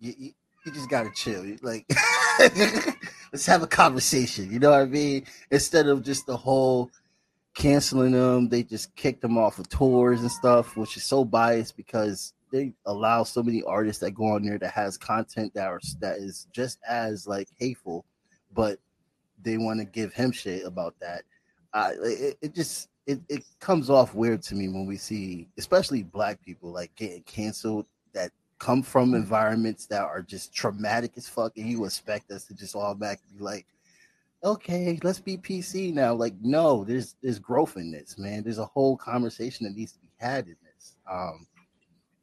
[0.00, 0.32] you, you,
[0.64, 1.44] you just gotta chill.
[1.62, 1.86] Like,
[3.32, 4.50] let's have a conversation.
[4.50, 5.26] You know what I mean?
[5.50, 6.90] Instead of just the whole
[7.54, 11.76] canceling them, they just kicked them off of tours and stuff, which is so biased
[11.76, 15.80] because they allow so many artists that go on there that has content that are
[16.00, 18.04] that is just as like hateful,
[18.52, 18.78] but
[19.42, 21.22] they want to give him shit about that.
[21.72, 26.02] Uh, it, it just it, it comes off weird to me when we see, especially
[26.02, 31.56] black people, like getting canceled that come from environments that are just traumatic as fuck,
[31.56, 33.66] and you expect us to just automatically be like,
[34.44, 36.14] okay, let's be PC now.
[36.14, 38.42] Like, no, there's there's growth in this, man.
[38.42, 40.96] There's a whole conversation that needs to be had in this.
[41.10, 41.46] Um,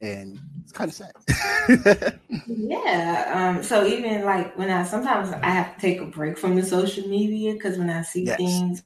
[0.00, 2.18] and it's kind of sad.
[2.46, 3.54] yeah.
[3.56, 6.62] Um, so even like when I sometimes I have to take a break from the
[6.62, 8.36] social media because when I see yes.
[8.36, 8.82] things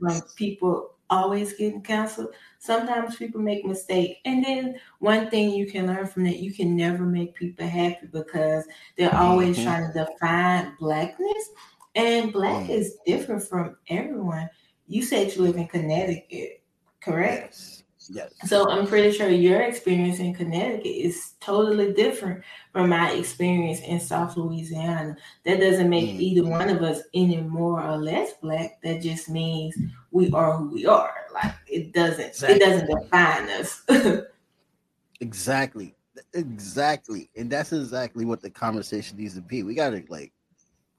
[0.00, 4.18] like people always getting canceled, sometimes people make mistakes.
[4.24, 8.06] And then one thing you can learn from that, you can never make people happy
[8.10, 8.64] because
[8.96, 9.66] they're always mm-hmm.
[9.66, 11.50] trying to define blackness.
[11.94, 12.70] And black mm.
[12.70, 14.48] is different from everyone.
[14.86, 16.62] You said you live in Connecticut,
[17.00, 17.54] correct?
[17.54, 17.84] Yes.
[18.10, 18.32] Yes.
[18.46, 24.00] So I'm pretty sure your experience in Connecticut is totally different from my experience in
[24.00, 25.16] South Louisiana.
[25.44, 26.20] That doesn't make mm.
[26.20, 28.80] either one of us any more or less black.
[28.82, 29.76] That just means
[30.10, 31.14] we are who we are.
[31.32, 32.56] Like it doesn't exactly.
[32.56, 33.82] it doesn't define us.
[35.20, 35.94] exactly.
[36.34, 37.30] Exactly.
[37.36, 39.62] And that's exactly what the conversation needs to be.
[39.62, 40.32] We gotta like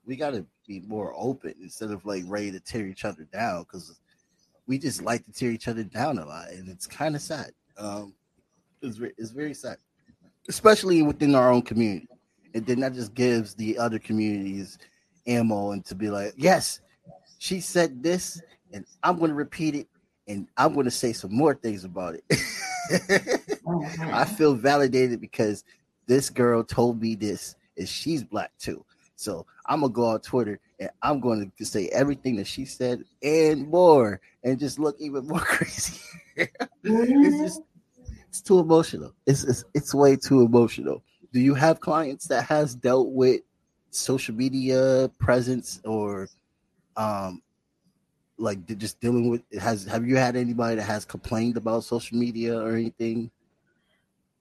[0.06, 4.00] we gotta be more open instead of like ready to tear each other down because
[4.68, 7.52] we just like to tear each other down a lot, and it's kind of sad.
[7.78, 8.14] Um,
[8.82, 9.78] it's, it's very sad,
[10.48, 12.08] especially within our own community.
[12.54, 14.78] And then that just gives the other communities
[15.28, 16.80] ammo and to be like, yes,
[17.38, 18.42] she said this,
[18.72, 19.88] and I'm going to repeat it,
[20.28, 22.24] and I'm going to say some more things about it.
[24.14, 25.64] I feel validated because
[26.08, 28.86] this girl told me this, and she's black too.
[29.16, 33.04] So I'm gonna go on Twitter and I'm going to say everything that she said
[33.24, 36.00] and more, and just look even more crazy.
[36.36, 37.62] it's just
[38.30, 39.14] it's too emotional.
[39.26, 41.04] It's, it's it's way too emotional.
[41.32, 43.42] Do you have clients that has dealt with
[43.92, 46.28] social media presence or
[46.98, 47.42] um
[48.38, 52.60] like just dealing with has have you had anybody that has complained about social media
[52.60, 53.32] or anything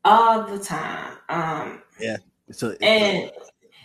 [0.04, 2.16] all the time um yeah
[2.50, 3.30] so and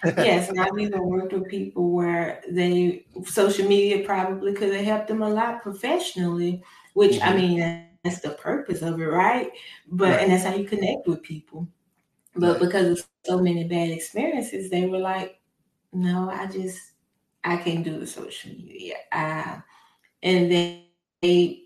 [0.03, 5.07] yes, and I've even worked with people where they social media probably could have helped
[5.07, 7.29] them a lot professionally, which mm-hmm.
[7.29, 9.51] I mean that's the purpose of it, right?
[9.87, 10.21] But right.
[10.21, 11.67] and that's how you connect with people.
[12.35, 15.39] But because of so many bad experiences, they were like,
[15.91, 16.79] "No, I just
[17.43, 19.61] I can't do the social media." I,
[20.23, 20.83] and then
[21.21, 21.63] they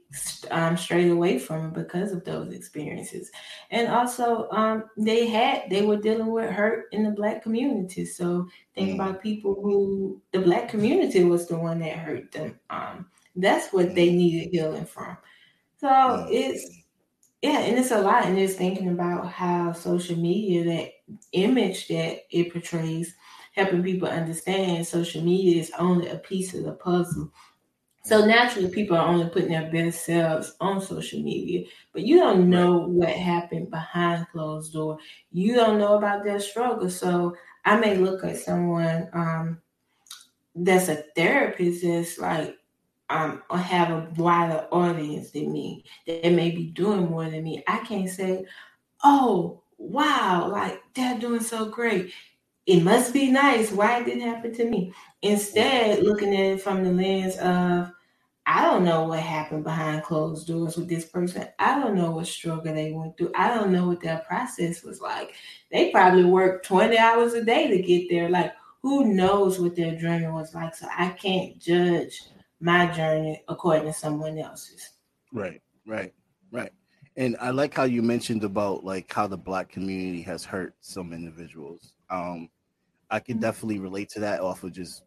[0.52, 3.32] um, strayed away from it because of those experiences.
[3.72, 8.06] And also, um, they had they were dealing with hurt in the black community.
[8.06, 8.96] So think mm.
[8.96, 12.60] about people who the black community was the one that hurt them.
[12.70, 14.16] Um, that's what they mm.
[14.16, 15.18] needed healing from.
[15.78, 16.28] So mm.
[16.30, 16.84] it's
[17.42, 18.26] yeah, and it's a lot.
[18.26, 20.92] And just thinking about how social media, that
[21.34, 23.16] image that it portrays,
[23.54, 27.32] helping people understand social media is only a piece of the puzzle
[28.06, 32.50] so naturally, people are only putting their best selves on social media, but you don't
[32.50, 34.98] know what happened behind closed door.
[35.32, 36.90] You don't know about their struggle.
[36.90, 39.62] So I may look at someone um,
[40.56, 42.58] that's a therapist that's like,
[43.10, 47.64] um, or have a wider audience than me They may be doing more than me,
[47.68, 48.46] I can't say,
[49.04, 52.14] oh, wow, like they're doing so great.
[52.66, 53.72] It must be nice.
[53.72, 54.94] Why it didn't happen to me?
[55.22, 57.92] Instead, looking at it from the lens of,
[58.46, 61.48] I don't know what happened behind closed doors with this person.
[61.60, 63.32] I don't know what struggle they went through.
[63.36, 65.34] I don't know what their process was like.
[65.72, 68.30] They probably worked 20 hours a day to get there.
[68.30, 70.76] Like, who knows what their journey was like?
[70.76, 72.22] So I can't judge
[72.60, 74.90] my journey according to someone else's.
[75.32, 76.14] Right, right,
[76.52, 76.72] right.
[77.16, 81.14] And I like how you mentioned about like how the black community has hurt some
[81.14, 81.94] individuals.
[82.10, 82.50] Um,
[83.14, 83.44] I can mm-hmm.
[83.44, 85.04] definitely relate to that off of just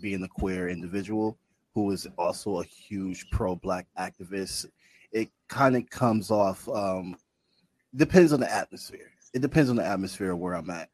[0.00, 1.36] being a queer individual
[1.74, 4.66] who is also a huge pro-black activist.
[5.12, 6.68] It kind of comes off.
[6.68, 7.16] Um,
[7.96, 9.10] depends on the atmosphere.
[9.34, 10.88] It depends on the atmosphere where I'm at.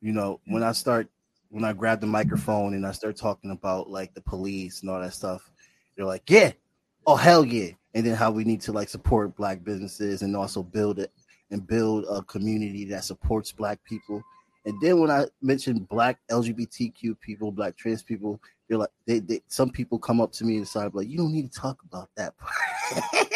[0.00, 1.08] You know, when I start
[1.50, 5.00] when I grab the microphone and I start talking about like the police and all
[5.00, 5.50] that stuff,
[5.96, 6.52] they're like, yeah,
[7.06, 10.62] oh hell yeah, and then how we need to like support black businesses and also
[10.62, 11.12] build it
[11.50, 14.22] and build a community that supports black people.
[14.64, 19.42] And then when I mention black LGBTQ people, black trans people, they're like, they, they
[19.48, 22.10] some people come up to me and say, like, you don't need to talk about
[22.16, 22.34] that.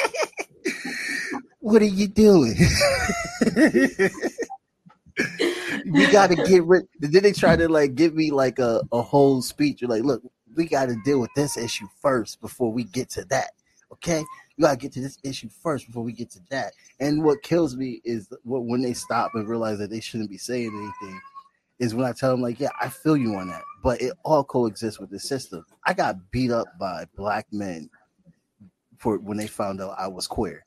[1.61, 2.55] what are you doing?
[5.91, 6.87] we got to get rid.
[7.01, 9.81] Then they try to like give me like a, a whole speech.
[9.81, 10.23] You're like, look,
[10.57, 13.51] we got to deal with this issue first before we get to that.
[13.93, 14.25] Okay,
[14.57, 16.73] you got to get to this issue first before we get to that.
[17.01, 20.39] And what kills me is what when they stop and realize that they shouldn't be
[20.39, 21.21] saying anything.
[21.79, 24.43] Is when I tell them like, yeah, I feel you on that, but it all
[24.43, 25.65] coexists with the system.
[25.85, 27.91] I got beat up by black men
[28.97, 30.65] for when they found out I was queer,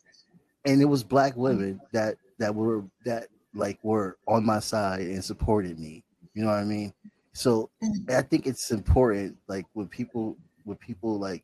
[0.65, 5.25] and it was black women that that were that like were on my side and
[5.25, 6.03] supported me.
[6.35, 6.93] You know what I mean?
[7.33, 7.71] So.
[8.09, 11.43] I think it's important, like when people, when people like,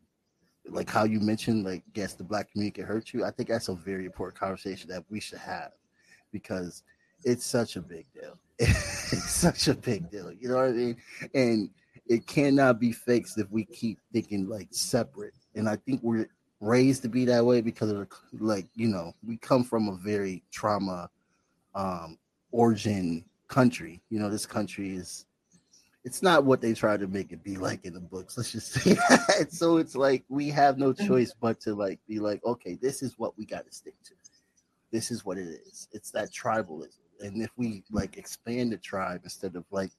[0.69, 3.23] like how you mentioned, like yes, the black community can hurt you.
[3.23, 5.71] I think that's a very important conversation that we should have
[6.32, 6.84] because
[7.23, 8.38] it's such a big deal.
[8.60, 10.32] it's such a big deal.
[10.32, 10.97] You know what I mean?
[11.34, 11.69] And
[12.08, 15.34] it cannot be fixed if we keep thinking like separate.
[15.56, 16.30] And I think we're
[16.62, 18.08] raised to be that way because of
[18.39, 21.10] like you know we come from a very trauma
[21.73, 22.17] um,
[22.51, 24.01] origin country.
[24.10, 25.25] You know, this country is
[26.06, 28.38] it's not what they try to make it be like in the books.
[28.38, 29.48] Let's just say that.
[29.50, 31.08] So it's like we have no mm-hmm.
[31.08, 34.13] choice but to like be like, okay, this is what we got to stick to.
[34.91, 35.89] This is what it is.
[35.91, 37.00] It's that tribalism.
[37.22, 39.91] And if we like expand the tribe instead of like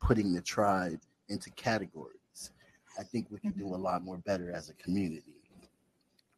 [0.00, 2.50] putting the tribe into categories,
[2.98, 5.36] I think we can do a lot more better as a community.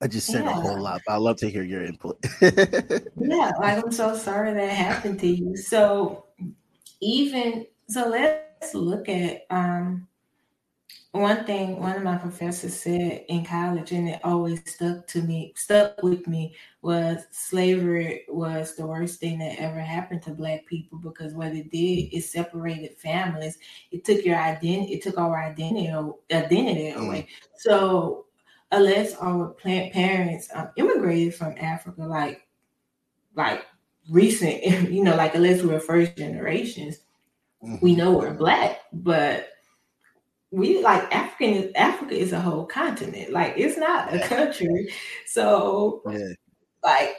[0.02, 0.50] I just said yeah.
[0.50, 2.18] a whole lot, but I'd love to hear your input.
[2.42, 5.56] yeah, like I'm so sorry that happened to you.
[5.56, 6.26] So
[7.00, 10.06] even so let's look at um
[11.10, 15.52] one thing one of my professors said in college and it always stuck to me
[15.56, 20.98] stuck with me was slavery was the worst thing that ever happened to black people
[20.98, 23.58] because what it did it separated families
[23.90, 25.92] it took your identity it took our identity
[26.32, 27.28] identity away mm.
[27.58, 28.24] so
[28.74, 32.46] unless our plant parents um, immigrated from Africa, like
[33.34, 33.66] like
[34.10, 36.98] recent, you know, like unless we're first generations,
[37.64, 37.76] mm-hmm.
[37.80, 39.48] we know we're black, but
[40.50, 43.32] we like African Africa is a whole continent.
[43.32, 44.92] Like it's not a country.
[45.26, 46.32] So yeah.
[46.82, 47.16] like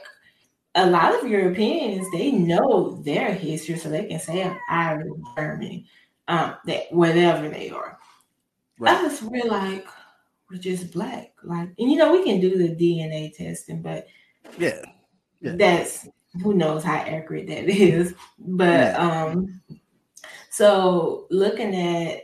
[0.74, 5.84] a lot of Europeans, they know their history, so they can say I'm Irish, German,
[6.28, 7.98] um, that whatever they are.
[8.78, 9.04] Right.
[9.04, 9.86] Us, we're like,
[10.50, 11.32] we're just black.
[11.42, 14.06] Like, and you know, we can do the DNA testing, but
[14.58, 14.82] yeah,
[15.40, 15.56] yeah.
[15.56, 16.08] that's
[16.42, 18.14] who knows how accurate that is.
[18.38, 18.96] But yeah.
[18.98, 19.60] um,
[20.56, 22.22] so looking at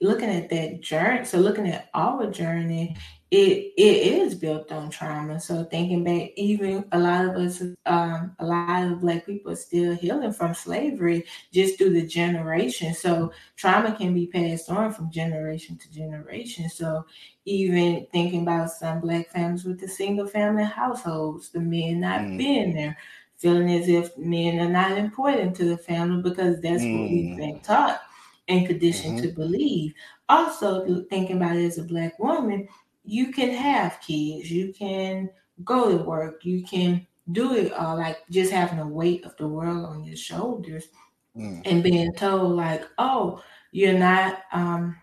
[0.00, 2.96] looking at that journey, so looking at our journey,
[3.30, 5.38] it it is built on trauma.
[5.38, 9.56] So thinking back, even a lot of us, um, a lot of black people are
[9.56, 12.94] still healing from slavery just through the generation.
[12.94, 16.70] So trauma can be passed on from generation to generation.
[16.70, 17.04] So
[17.44, 22.38] even thinking about some black families with the single family households, the men not mm.
[22.38, 22.96] being there,
[23.36, 27.00] feeling as if men are not important to the family because that's mm.
[27.00, 27.36] what we've mm.
[27.36, 28.00] been taught
[28.48, 29.28] and conditioned mm-hmm.
[29.28, 29.94] to believe.
[30.28, 32.68] Also, thinking about it as a black woman,
[33.04, 35.28] you can have kids, you can
[35.64, 39.48] go to work, you can do it all like just having the weight of the
[39.48, 40.88] world on your shoulders
[41.36, 41.60] mm.
[41.64, 44.96] and being told like, oh, you're not um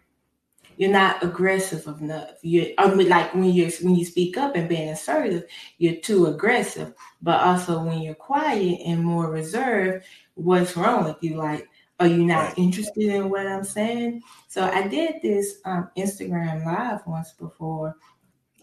[0.78, 2.32] you're not aggressive enough.
[2.42, 5.46] You I mean like when you when you speak up and being assertive,
[5.78, 6.94] you're too aggressive.
[7.22, 10.06] But also when you're quiet and more reserved,
[10.36, 11.36] what's wrong with you?
[11.36, 11.68] Like
[12.02, 14.24] are you not interested in what I'm saying?
[14.48, 17.96] So I did this um, Instagram live once before,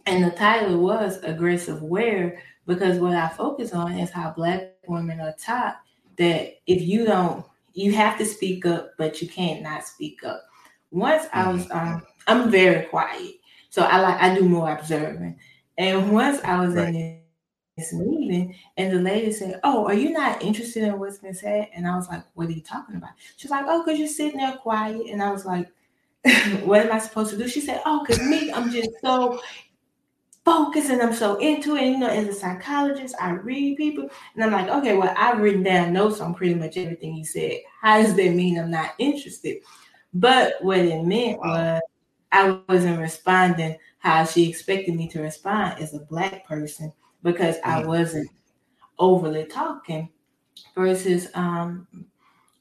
[0.07, 5.21] And the title was Aggressive Wear because what I focus on is how Black women
[5.21, 5.77] are taught
[6.17, 10.43] that if you don't, you have to speak up, but you can't not speak up.
[10.91, 11.95] Once I was, mm-hmm.
[11.95, 13.35] um, I'm very quiet,
[13.71, 15.39] so I like I do more observing.
[15.77, 16.95] And once I was right.
[16.95, 17.21] in
[17.77, 21.69] this meeting, and the lady said, "Oh, are you not interested in what's been said?"
[21.75, 24.39] And I was like, "What are you talking about?" She's like, "Oh, because you're sitting
[24.39, 25.69] there quiet." And I was like,
[26.65, 29.41] "What am I supposed to do?" She said, "Oh, because me, I'm just so
[30.45, 31.83] focused and I'm so into it.
[31.83, 35.41] And, you know, as a psychologist, I read people, and I'm like, okay, well, I've
[35.41, 37.59] written down notes on pretty much everything you said.
[37.83, 39.59] How does that mean I'm not interested?"
[40.15, 41.81] But what it meant was
[42.33, 46.93] I wasn't responding how she expected me to respond as a black person
[47.23, 47.71] because mm-hmm.
[47.71, 48.31] I wasn't
[48.99, 50.09] overly talking
[50.75, 51.87] versus um,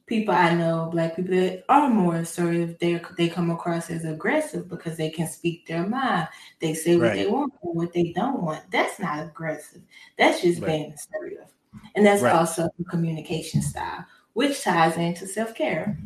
[0.07, 4.69] people I know, black people that are more assertive, they they come across as aggressive
[4.69, 6.27] because they can speak their mind.
[6.59, 7.15] They say what right.
[7.15, 8.63] they want and what they don't want.
[8.71, 9.81] That's not aggressive.
[10.17, 10.67] That's just right.
[10.67, 11.47] being assertive.
[11.95, 12.33] And that's right.
[12.33, 15.99] also a communication style, which ties into self-care.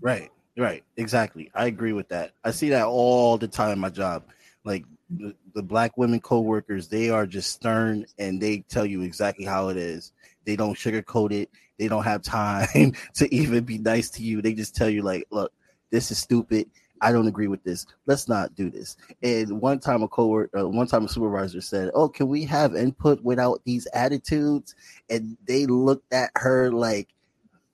[0.00, 0.30] Right.
[0.58, 1.50] Right, exactly.
[1.54, 2.32] I agree with that.
[2.44, 4.24] I see that all the time in my job.
[4.64, 9.44] Like the, the black women co-workers, they are just stern and they tell you exactly
[9.44, 10.12] how it is.
[10.44, 11.50] They don't sugarcoat it.
[11.78, 14.42] They don't have time to even be nice to you.
[14.42, 15.52] They just tell you like, "Look,
[15.92, 16.68] this is stupid.
[17.00, 17.86] I don't agree with this.
[18.06, 21.92] Let's not do this." And one time a co-worker, uh, one time a supervisor said,
[21.94, 24.74] "Oh, can we have input without these attitudes?"
[25.08, 27.08] And they looked at her like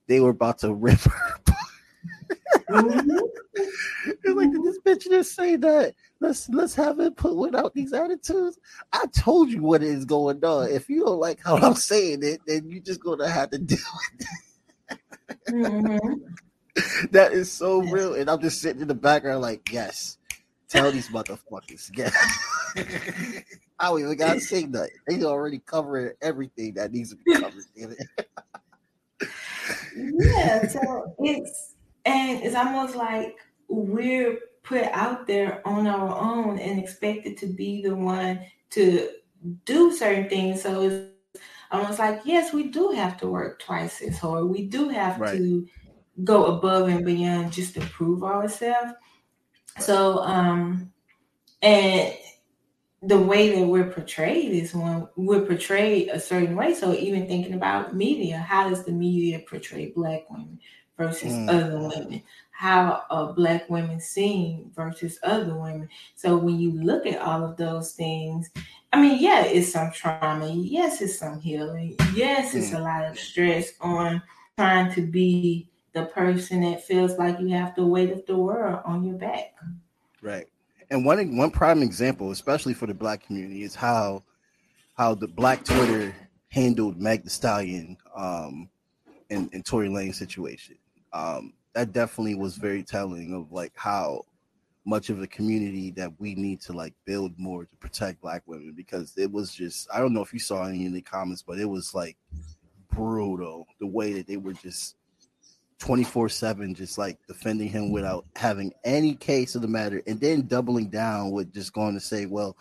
[0.07, 1.39] they were about to rip her
[2.69, 5.93] like, did this bitch just say that?
[6.19, 8.57] Let's let's have it put without these attitudes.
[8.91, 10.69] I told you what is going on.
[10.71, 13.77] If you don't like how I'm saying it, then you're just gonna have to deal
[14.19, 14.99] with it.
[15.49, 16.13] Mm-hmm.
[17.11, 18.15] that is so real.
[18.15, 20.17] And I'm just sitting in the background, like, yes,
[20.67, 21.91] tell these motherfuckers.
[21.95, 22.11] Yeah.
[23.79, 24.89] I don't even gotta say nothing.
[25.07, 27.63] They already covering everything that needs to be covered.
[29.97, 31.74] yeah, so it's
[32.05, 33.37] and it's almost like
[33.67, 38.39] we're put out there on our own and expected to be the one
[38.71, 39.09] to
[39.65, 40.61] do certain things.
[40.61, 41.39] So it's
[41.71, 44.45] almost like, yes, we do have to work twice as hard.
[44.45, 45.37] We do have right.
[45.37, 45.67] to
[46.23, 48.93] go above and beyond just to prove ourselves.
[49.79, 50.91] So, um,
[51.61, 52.13] and
[53.01, 56.73] the way that we're portrayed is when we're portrayed a certain way.
[56.73, 60.59] So even thinking about media, how does the media portray black women?
[60.97, 61.49] Versus mm.
[61.49, 65.89] other women, how uh, black women sing versus other women.
[66.15, 68.49] So when you look at all of those things,
[68.93, 70.49] I mean, yeah, it's some trauma.
[70.49, 71.97] Yes, it's some healing.
[72.13, 72.79] Yes, it's mm.
[72.79, 74.21] a lot of stress on
[74.57, 78.79] trying to be the person that feels like you have the weight of the world
[78.85, 79.53] on your back.
[80.21, 80.47] Right.
[80.89, 84.23] And one one prime example, especially for the black community, is how
[84.93, 86.15] how the black Twitter
[86.49, 88.69] handled Meg the Stallion um
[89.29, 90.77] and, and Tory Lanez situation
[91.15, 94.23] um, that definitely was very telling of like how
[94.85, 98.73] much of a community that we need to like build more to protect black women
[98.75, 101.57] because it was just I don't know if you saw any in the comments, but
[101.57, 102.17] it was like
[102.91, 104.95] brutal the way that they were just
[105.79, 110.47] 24 7 just like defending him without having any case of the matter and then
[110.47, 112.55] doubling down with just going to say well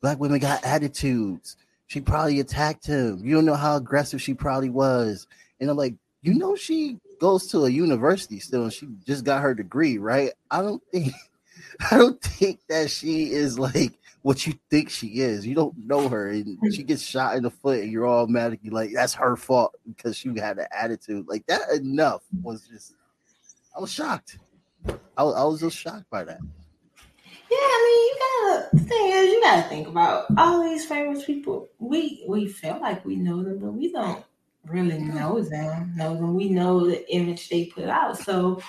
[0.00, 1.56] black women got attitudes.
[1.86, 3.20] She probably attacked him.
[3.22, 5.26] You don't know how aggressive she probably was.
[5.60, 9.42] And i'm like you know she goes to a university still and she just got
[9.42, 10.32] her degree, right?
[10.50, 11.12] I don't think
[11.90, 15.46] I don't think that she is like what you think she is.
[15.46, 18.90] You don't know her, and she gets shot in the foot, and you're automatically like,
[18.92, 21.60] that's her fault because she had an attitude like that.
[21.70, 22.94] Enough was just,
[23.76, 24.38] I was shocked.
[24.88, 26.38] I was, I was just shocked by that.
[26.40, 28.88] Yeah, I mean, you gotta.
[28.88, 31.68] Thing is, you gotta think about all these famous people.
[31.78, 34.24] We we feel like we know them, but we don't
[34.66, 36.34] really know them, know them.
[36.34, 38.18] We know the image they put out.
[38.18, 38.60] So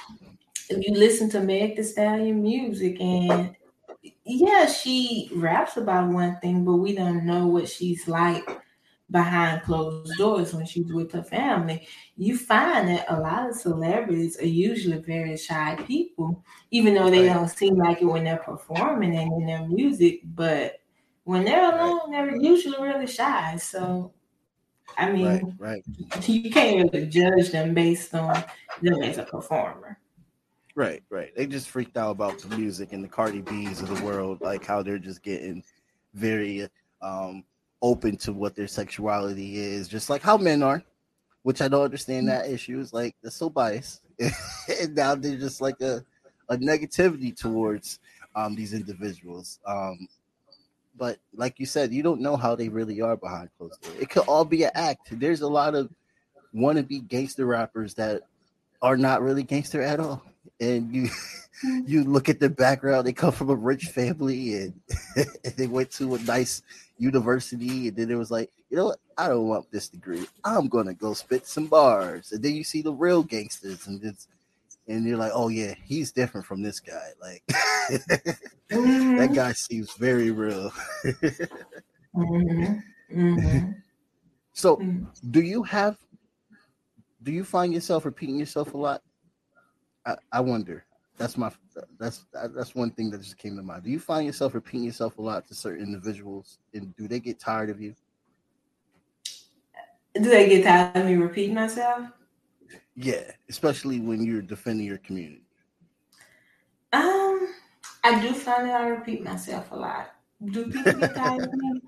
[0.69, 3.55] if you listen to Meg the Stallion music and
[4.23, 8.61] yeah, she raps about one thing, but we don't know what she's like
[9.11, 11.87] behind closed doors when she's with her family.
[12.17, 17.25] You find that a lot of celebrities are usually very shy people, even though they
[17.25, 20.79] don't seem like it when they're performing and in their music, but
[21.23, 23.57] when they're alone, they're usually really shy.
[23.57, 24.13] So
[24.97, 26.27] I mean, right, right.
[26.27, 28.43] You can't really judge them based on
[28.81, 29.97] them as a performer.
[30.75, 31.33] Right, right.
[31.35, 34.65] They just freaked out about the music and the Cardi B's of the world, like
[34.65, 35.63] how they're just getting
[36.13, 36.67] very
[37.01, 37.43] um
[37.81, 40.83] open to what their sexuality is, just like how men are,
[41.43, 42.79] which I don't understand that issue.
[42.79, 44.01] Is like they're so biased,
[44.81, 46.03] and now they're just like a
[46.49, 47.99] a negativity towards
[48.35, 49.59] um these individuals.
[49.65, 50.07] Um
[50.97, 53.97] but like you said, you don't know how they really are behind closed doors.
[53.99, 55.09] It could all be an act.
[55.11, 55.89] There's a lot of
[56.55, 58.23] wannabe gangster rappers that
[58.81, 60.23] are not really gangster at all.
[60.59, 61.09] And you
[61.85, 64.73] you look at their background, they come from a rich family and,
[65.15, 66.61] and they went to a nice
[66.97, 70.25] university, and then it was like, you know what, I don't want this degree.
[70.43, 72.31] I'm gonna go spit some bars.
[72.31, 74.27] And then you see the real gangsters and it's
[74.87, 77.09] and you're like, oh yeah, he's different from this guy.
[77.21, 77.43] Like
[78.71, 79.17] Mhm.
[79.17, 80.71] that guy seems very real.
[82.15, 82.83] Mhm.
[83.11, 83.75] Mhm.
[84.53, 85.07] so Mhm.
[85.31, 85.97] do you have
[87.23, 89.01] do you find yourself repeating yourself a lot?
[90.05, 90.85] I, I wonder.
[91.17, 91.51] That's my
[91.97, 93.83] that's that's one thing that just came to mind.
[93.83, 97.39] Do you find yourself repeating yourself a lot to certain individuals, and do they get
[97.39, 97.95] tired of you?
[100.13, 102.09] Do they get tired of me repeating myself?
[102.95, 105.43] Yeah, especially when you're defending your community.
[106.93, 107.49] Um,
[108.03, 110.15] I do find that I repeat myself a lot.
[110.45, 111.81] Do people get tired of me?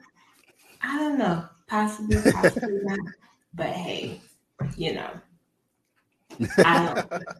[0.82, 1.46] I don't know.
[1.68, 3.00] Possibly, possibly not.
[3.54, 4.20] But hey,
[4.76, 5.12] you know,
[6.60, 7.24] I don't.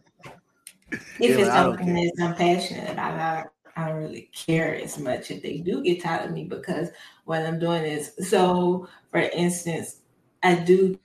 [1.20, 3.44] If You're it's like, I don't something that I'm passionate about, I,
[3.76, 6.90] I don't really care as much if they do get tired of me because
[7.24, 8.88] what I'm doing is so.
[9.10, 10.02] For instance,
[10.44, 10.98] I do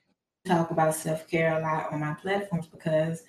[0.46, 3.24] talk about self care a lot on my platforms because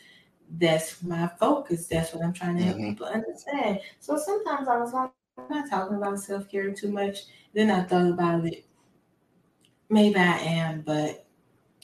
[0.58, 1.86] that's my focus.
[1.86, 2.88] That's what I'm trying to help Mhm.
[2.90, 3.80] people understand.
[4.00, 7.20] So sometimes I was like, I'm not talking about self care too much.
[7.54, 8.64] Then I thought about it.
[9.88, 11.26] Maybe I am, but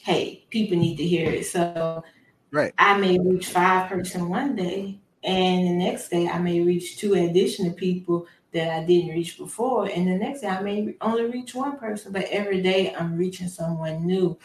[0.03, 1.47] hey, people need to hear it.
[1.47, 2.03] So
[2.51, 2.73] Right.
[2.79, 7.15] I may reach five person one day, and the next day I may reach two
[7.15, 11.55] additional people that I didn't reach before, and the next day I may only reach
[11.55, 12.13] one person.
[12.13, 14.39] But every day I'm reaching someone new,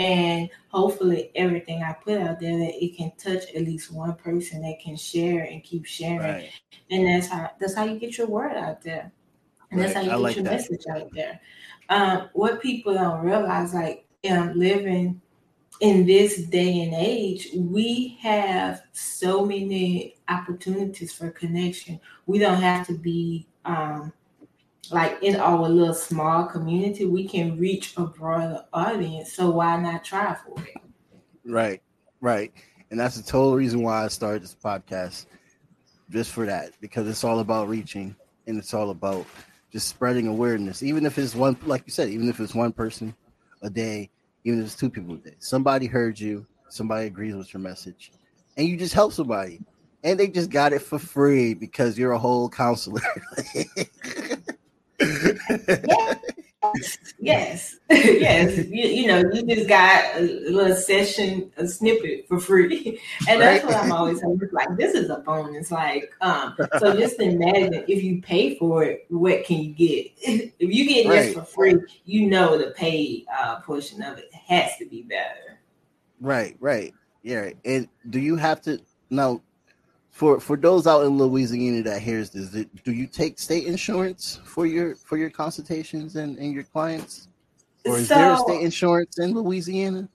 [0.00, 4.62] and hopefully everything I put out there that it can touch at least one person
[4.62, 6.50] that can share and keep sharing, Right.
[6.90, 9.12] and that's how that's how you get your word out there,
[9.70, 10.06] and that's Right.
[10.06, 10.52] how I you get like your that.
[10.52, 11.40] message out there.
[11.90, 15.20] Um, what people don't realize, like um, living
[15.80, 22.00] in this day and age, we have so many opportunities for connection.
[22.26, 24.12] We don't have to be um,
[24.92, 27.04] like in our little small community.
[27.06, 29.32] We can reach a broader audience.
[29.32, 30.76] So why not try for it?
[31.44, 31.82] Right.
[32.20, 32.52] Right.
[32.90, 35.26] And that's the total reason why I started this podcast.
[36.10, 36.72] Just for that.
[36.80, 38.16] Because it's all about reaching
[38.46, 39.26] and it's all about
[39.72, 40.82] just spreading awareness.
[40.82, 43.14] Even if it's one like you said, even if it's one person
[43.62, 44.10] a day,
[44.44, 45.36] even if it's two people a day.
[45.38, 48.12] Somebody heard you, somebody agrees with your message,
[48.56, 49.60] and you just help somebody.
[50.02, 53.02] And they just got it for free because you're a whole counselor.
[57.18, 58.58] Yes, yes.
[58.58, 63.64] You, you know, you just got a little session, a snippet for free, and that's
[63.64, 63.74] Right.
[63.74, 64.40] what I'm always saying.
[64.52, 65.70] Like this is a bonus.
[65.70, 70.12] Like, um, so just imagine if you pay for it, what can you get?
[70.58, 74.76] if you get this for free, you know the paid uh, portion of it has
[74.78, 75.58] to be better.
[76.20, 76.92] Right, right.
[77.22, 77.50] Yeah.
[77.64, 79.40] And do you have to now
[80.20, 84.66] for for those out in Louisiana that hears this, do- you take state insurance for
[84.66, 87.28] your for your consultations and, and your clients?
[87.86, 90.10] Or is there a state insurance in Louisiana?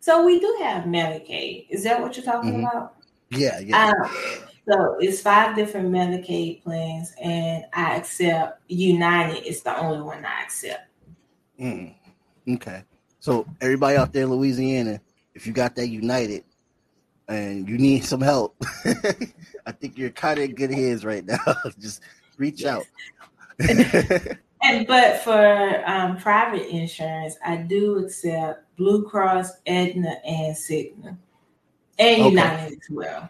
[0.00, 1.66] So we do have Medicaid.
[1.68, 2.60] Is that what you're talking Mhm.
[2.60, 2.94] about?
[3.28, 3.92] Yeah, yeah.
[4.02, 4.10] Um,
[4.66, 10.42] so it's five different Medicaid plans, and I accept United is the only one I
[10.42, 10.88] accept.
[11.60, 11.94] Mm.
[12.48, 12.82] Okay.
[13.20, 15.02] So everybody out there in Louisiana,
[15.34, 16.44] if you got that United
[17.28, 18.56] and you need some help,
[19.66, 21.38] I think you're kind of in good hands right now.
[21.78, 22.02] Just
[22.38, 22.86] reach out.
[24.64, 31.16] And but for um, private insurance, I do accept Blue Cross, Aetna, and Cigna,
[31.98, 32.30] and Okay.
[32.30, 33.28] United as well.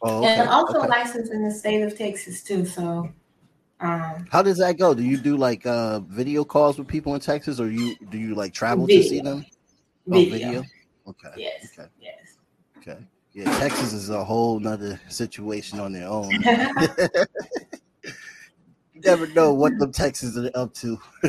[0.00, 0.88] oh, And I'm also okay.
[0.88, 2.64] licensed in the state of Texas too.
[2.64, 3.12] So,
[3.80, 4.94] um, How does that go?
[4.94, 8.34] Do you do like uh video calls with people in Texas, or you do you
[8.34, 9.22] like travel to see Video.
[9.24, 9.44] them?
[10.06, 10.64] video.
[11.06, 11.34] Oh, Okay.
[11.36, 11.78] Yes.
[11.78, 11.88] Okay.
[12.00, 12.14] Yes.
[12.80, 12.98] Okay.
[13.32, 16.30] Yeah, Texas is a whole nother situation on their own.
[16.30, 16.42] you
[19.04, 20.98] never know what the Texans are up to.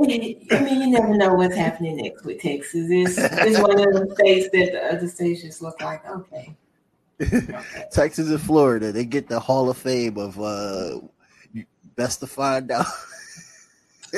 [0.00, 2.88] I mean, you never know what's happening next with Texas.
[2.90, 6.56] It's, it's one of the states that the other states just look like, okay.
[7.22, 7.84] okay.
[7.92, 10.98] Texas and Florida, they get the Hall of Fame of uh
[11.94, 12.86] best to find out.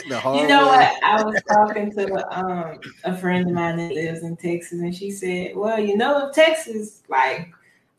[0.04, 0.66] The hard You know way.
[0.68, 1.04] what?
[1.04, 5.10] I was talking to um, a friend of mine that lives in Texas, and she
[5.10, 7.48] said, "Well, you know, if Texas like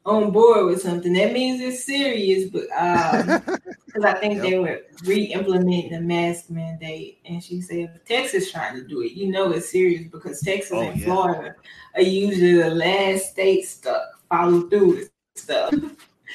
[0.06, 2.64] on board with something, that means it's serious." But
[3.88, 8.76] because I think they were re-implementing the mask mandate, and she said, "If Texas trying
[8.76, 11.06] to do it, you know, it's serious because Texas Oh, and yeah.
[11.06, 11.56] Florida
[11.95, 15.74] are usually the last states stuck follow through with stuff."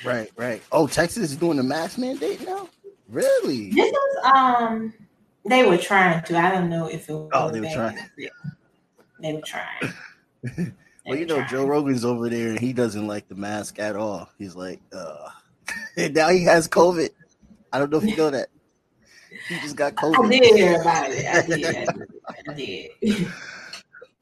[0.05, 0.63] Right, right.
[0.73, 2.69] Oh, Texas is doing the mask mandate now.
[3.09, 3.71] Really?
[3.71, 4.93] This was um
[5.45, 6.36] they were trying to.
[6.38, 7.74] I don't know if it was Oh, they were bad.
[7.74, 8.30] trying.
[9.20, 9.93] They were trying.
[11.05, 11.66] They Well, you know, Joe.
[11.66, 14.30] Rogan's over there and he doesn't like the mask at all.
[14.38, 15.30] He's like, uh
[15.97, 17.11] and now he has COVID.
[17.72, 18.51] I don't know if you know that.
[19.49, 20.26] He just got COVID.
[20.26, 21.26] I did hear about it.
[21.26, 21.64] I did.
[21.66, 22.90] I did.
[23.03, 23.26] I did.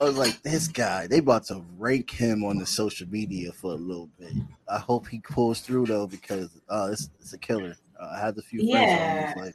[0.01, 3.73] I was like, this guy, they about to rank him on the social media for
[3.73, 4.33] a little bit.
[4.67, 7.77] I hope he pulls through though, because uh, it's, it's a killer.
[8.01, 8.73] Uh, I had a few friends.
[8.91, 9.35] Yeah.
[9.37, 9.43] Yeah.
[9.45, 9.55] Like,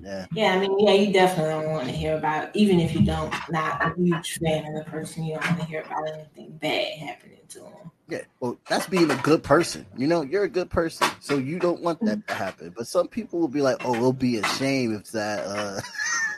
[0.00, 3.02] yeah, Yeah, I mean, yeah, you definitely don't want to hear about, even if you
[3.04, 6.56] don't, not a huge fan of the person, you don't want to hear about anything
[6.58, 7.90] bad happening to them.
[8.08, 8.22] yeah.
[8.40, 9.86] Well, that's being a good person.
[9.96, 12.72] You know, you're a good person, so you don't want that to happen.
[12.76, 15.80] But some people will be like, oh, it'll be a shame if that uh,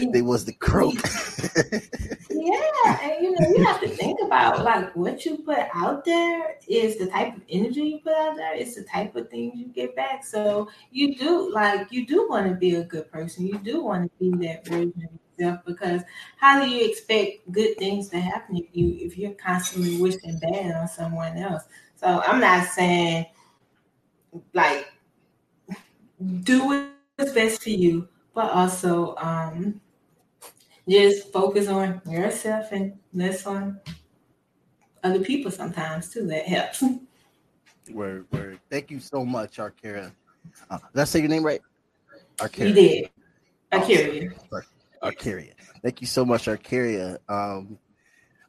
[0.00, 0.94] they was the croak.
[2.30, 6.56] Yeah, and you know, you have to think about like what you put out there
[6.66, 9.66] is the type of energy you put out there, it's the type of things you
[9.66, 10.24] get back.
[10.24, 13.46] So you do like you do want to be a good person.
[13.46, 16.02] You do want to be that version of yourself because
[16.36, 20.74] how do you expect good things to happen if you if you're constantly wishing bad
[20.74, 21.64] on someone else?
[21.96, 23.26] So I'm not saying
[24.54, 24.90] like
[26.42, 26.64] do
[27.18, 29.80] what's best for you, but also um
[30.88, 33.80] just focus on yourself and less on
[35.04, 36.26] other people sometimes too.
[36.26, 36.82] That helps.
[37.90, 38.58] word, word.
[38.70, 40.12] Thank you so much, Arkara.
[40.70, 41.60] Uh, did I say your name right?
[42.38, 42.68] Arkara.
[42.68, 43.10] You did.
[43.72, 44.30] Akira.
[45.02, 45.54] Arcaria.
[45.82, 47.78] Thank you so much, Arcaria, um,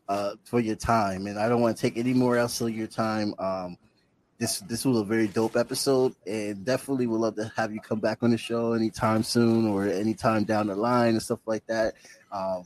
[0.08, 1.26] uh, for your time.
[1.28, 3.34] And I don't want to take any more else of your time.
[3.40, 3.78] Um,
[4.44, 8.02] this this was a very dope episode, and definitely would love to have you come
[8.02, 11.94] back on the show anytime soon or anytime down the line and stuff like that.
[12.30, 12.66] Um,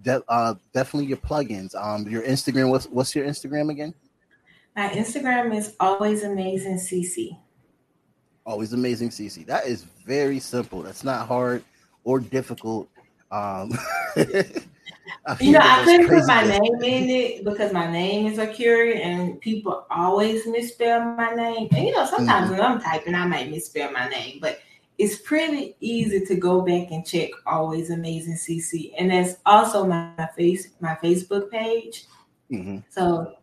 [0.00, 1.74] de- uh, definitely your plugins.
[1.74, 2.70] Um, your Instagram.
[2.70, 3.94] What's what's your Instagram again?
[4.76, 7.36] My Instagram is always amazing CC.
[8.46, 9.44] Always amazing, CC.
[9.44, 10.82] That is very simple.
[10.82, 11.64] That's not hard
[12.04, 12.88] or difficult.
[13.32, 13.72] Um,
[15.40, 19.40] You know, I couldn't put my name in it because my name is Akira and
[19.40, 21.68] people always misspell my name.
[21.72, 24.58] And you know, sometimes when I'm typing, I might misspell my name, but
[24.98, 28.92] it's pretty easy to go back and check always amazing CC.
[28.98, 32.04] And that's also my, my face my Facebook page.
[32.50, 32.82] Mhm.
[32.90, 33.36] So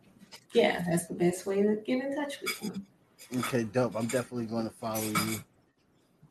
[0.52, 3.38] yeah, that's the best way to get in touch with me.
[3.38, 3.96] Okay, dope.
[3.96, 5.40] I'm definitely going to follow you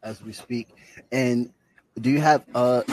[0.03, 0.69] as we speak.
[1.11, 1.51] And
[2.01, 2.83] do you have uh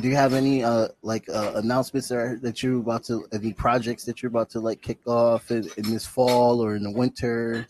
[0.00, 4.04] do you have any uh like uh, announcements that, that you're about to any projects
[4.04, 7.68] that you're about to like kick off in, in this fall or in the winter?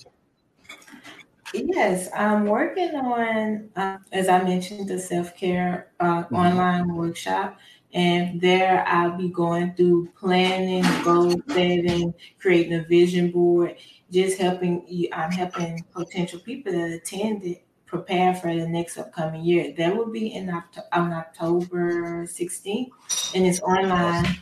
[1.54, 6.32] Yes, I'm working on, uh, as I mentioned, the self care uh, Mhm.
[6.32, 7.58] online workshop.
[7.92, 13.76] And there I'll be going through planning, goal setting, creating a vision board,
[14.10, 15.10] just helping you.
[15.12, 19.74] I'm helping potential people that attend it prepare for the next upcoming year.
[19.76, 22.88] That will be in October, on October 16th,
[23.34, 24.38] and it's online.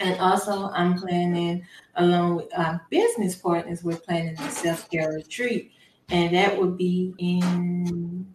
[0.00, 1.64] And also, I'm planning,
[1.96, 5.72] along with uh, business partners, we're planning a self care retreat
[6.10, 8.34] and that will be in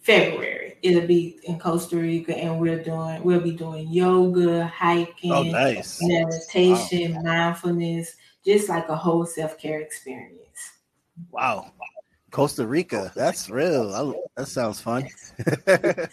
[0.00, 0.76] February.
[0.82, 5.98] It'll be in Costa Rica, and we're doing we'll be doing yoga, hiking, Oh, nice.
[6.02, 10.72] meditation, mindfulness, just like a whole self care experience.
[11.30, 11.72] Wow.
[12.34, 13.12] Costa Rica.
[13.14, 13.94] That's real.
[13.94, 15.08] I, that sounds fun.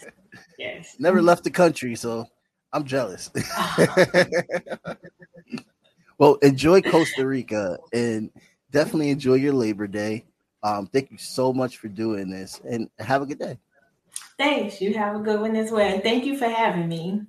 [0.58, 0.96] Yes.
[0.98, 2.26] Never left the country, so
[2.72, 3.30] I'm jealous.
[6.18, 8.30] well, enjoy Costa Rica and
[8.70, 10.24] definitely enjoy your Labor Day.
[10.62, 13.58] Um, thank you so much for doing this and have a good day.
[14.38, 14.80] Thanks.
[14.80, 17.22] You have a good one as well, and thank you for having me.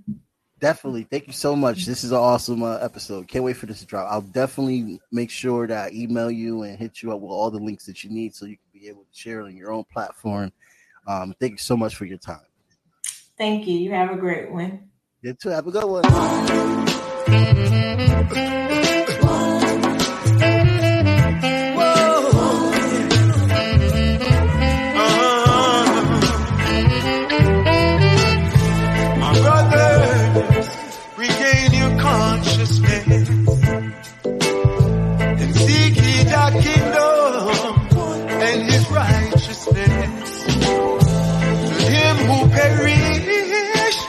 [0.59, 1.03] Definitely.
[1.03, 1.85] Thank you so much.
[1.85, 3.27] This is an awesome uh, episode.
[3.27, 4.07] Can't wait for this to drop.
[4.09, 7.59] I'll definitely make sure that I email you and hit you up with all the
[7.59, 10.51] links that you need so you be able to share on your own platform.
[11.07, 12.41] Um, thank you so much for your time.
[13.37, 13.77] Thank you.
[13.77, 14.89] You have a great one.
[15.21, 15.49] You too.
[15.49, 16.03] Have a good one.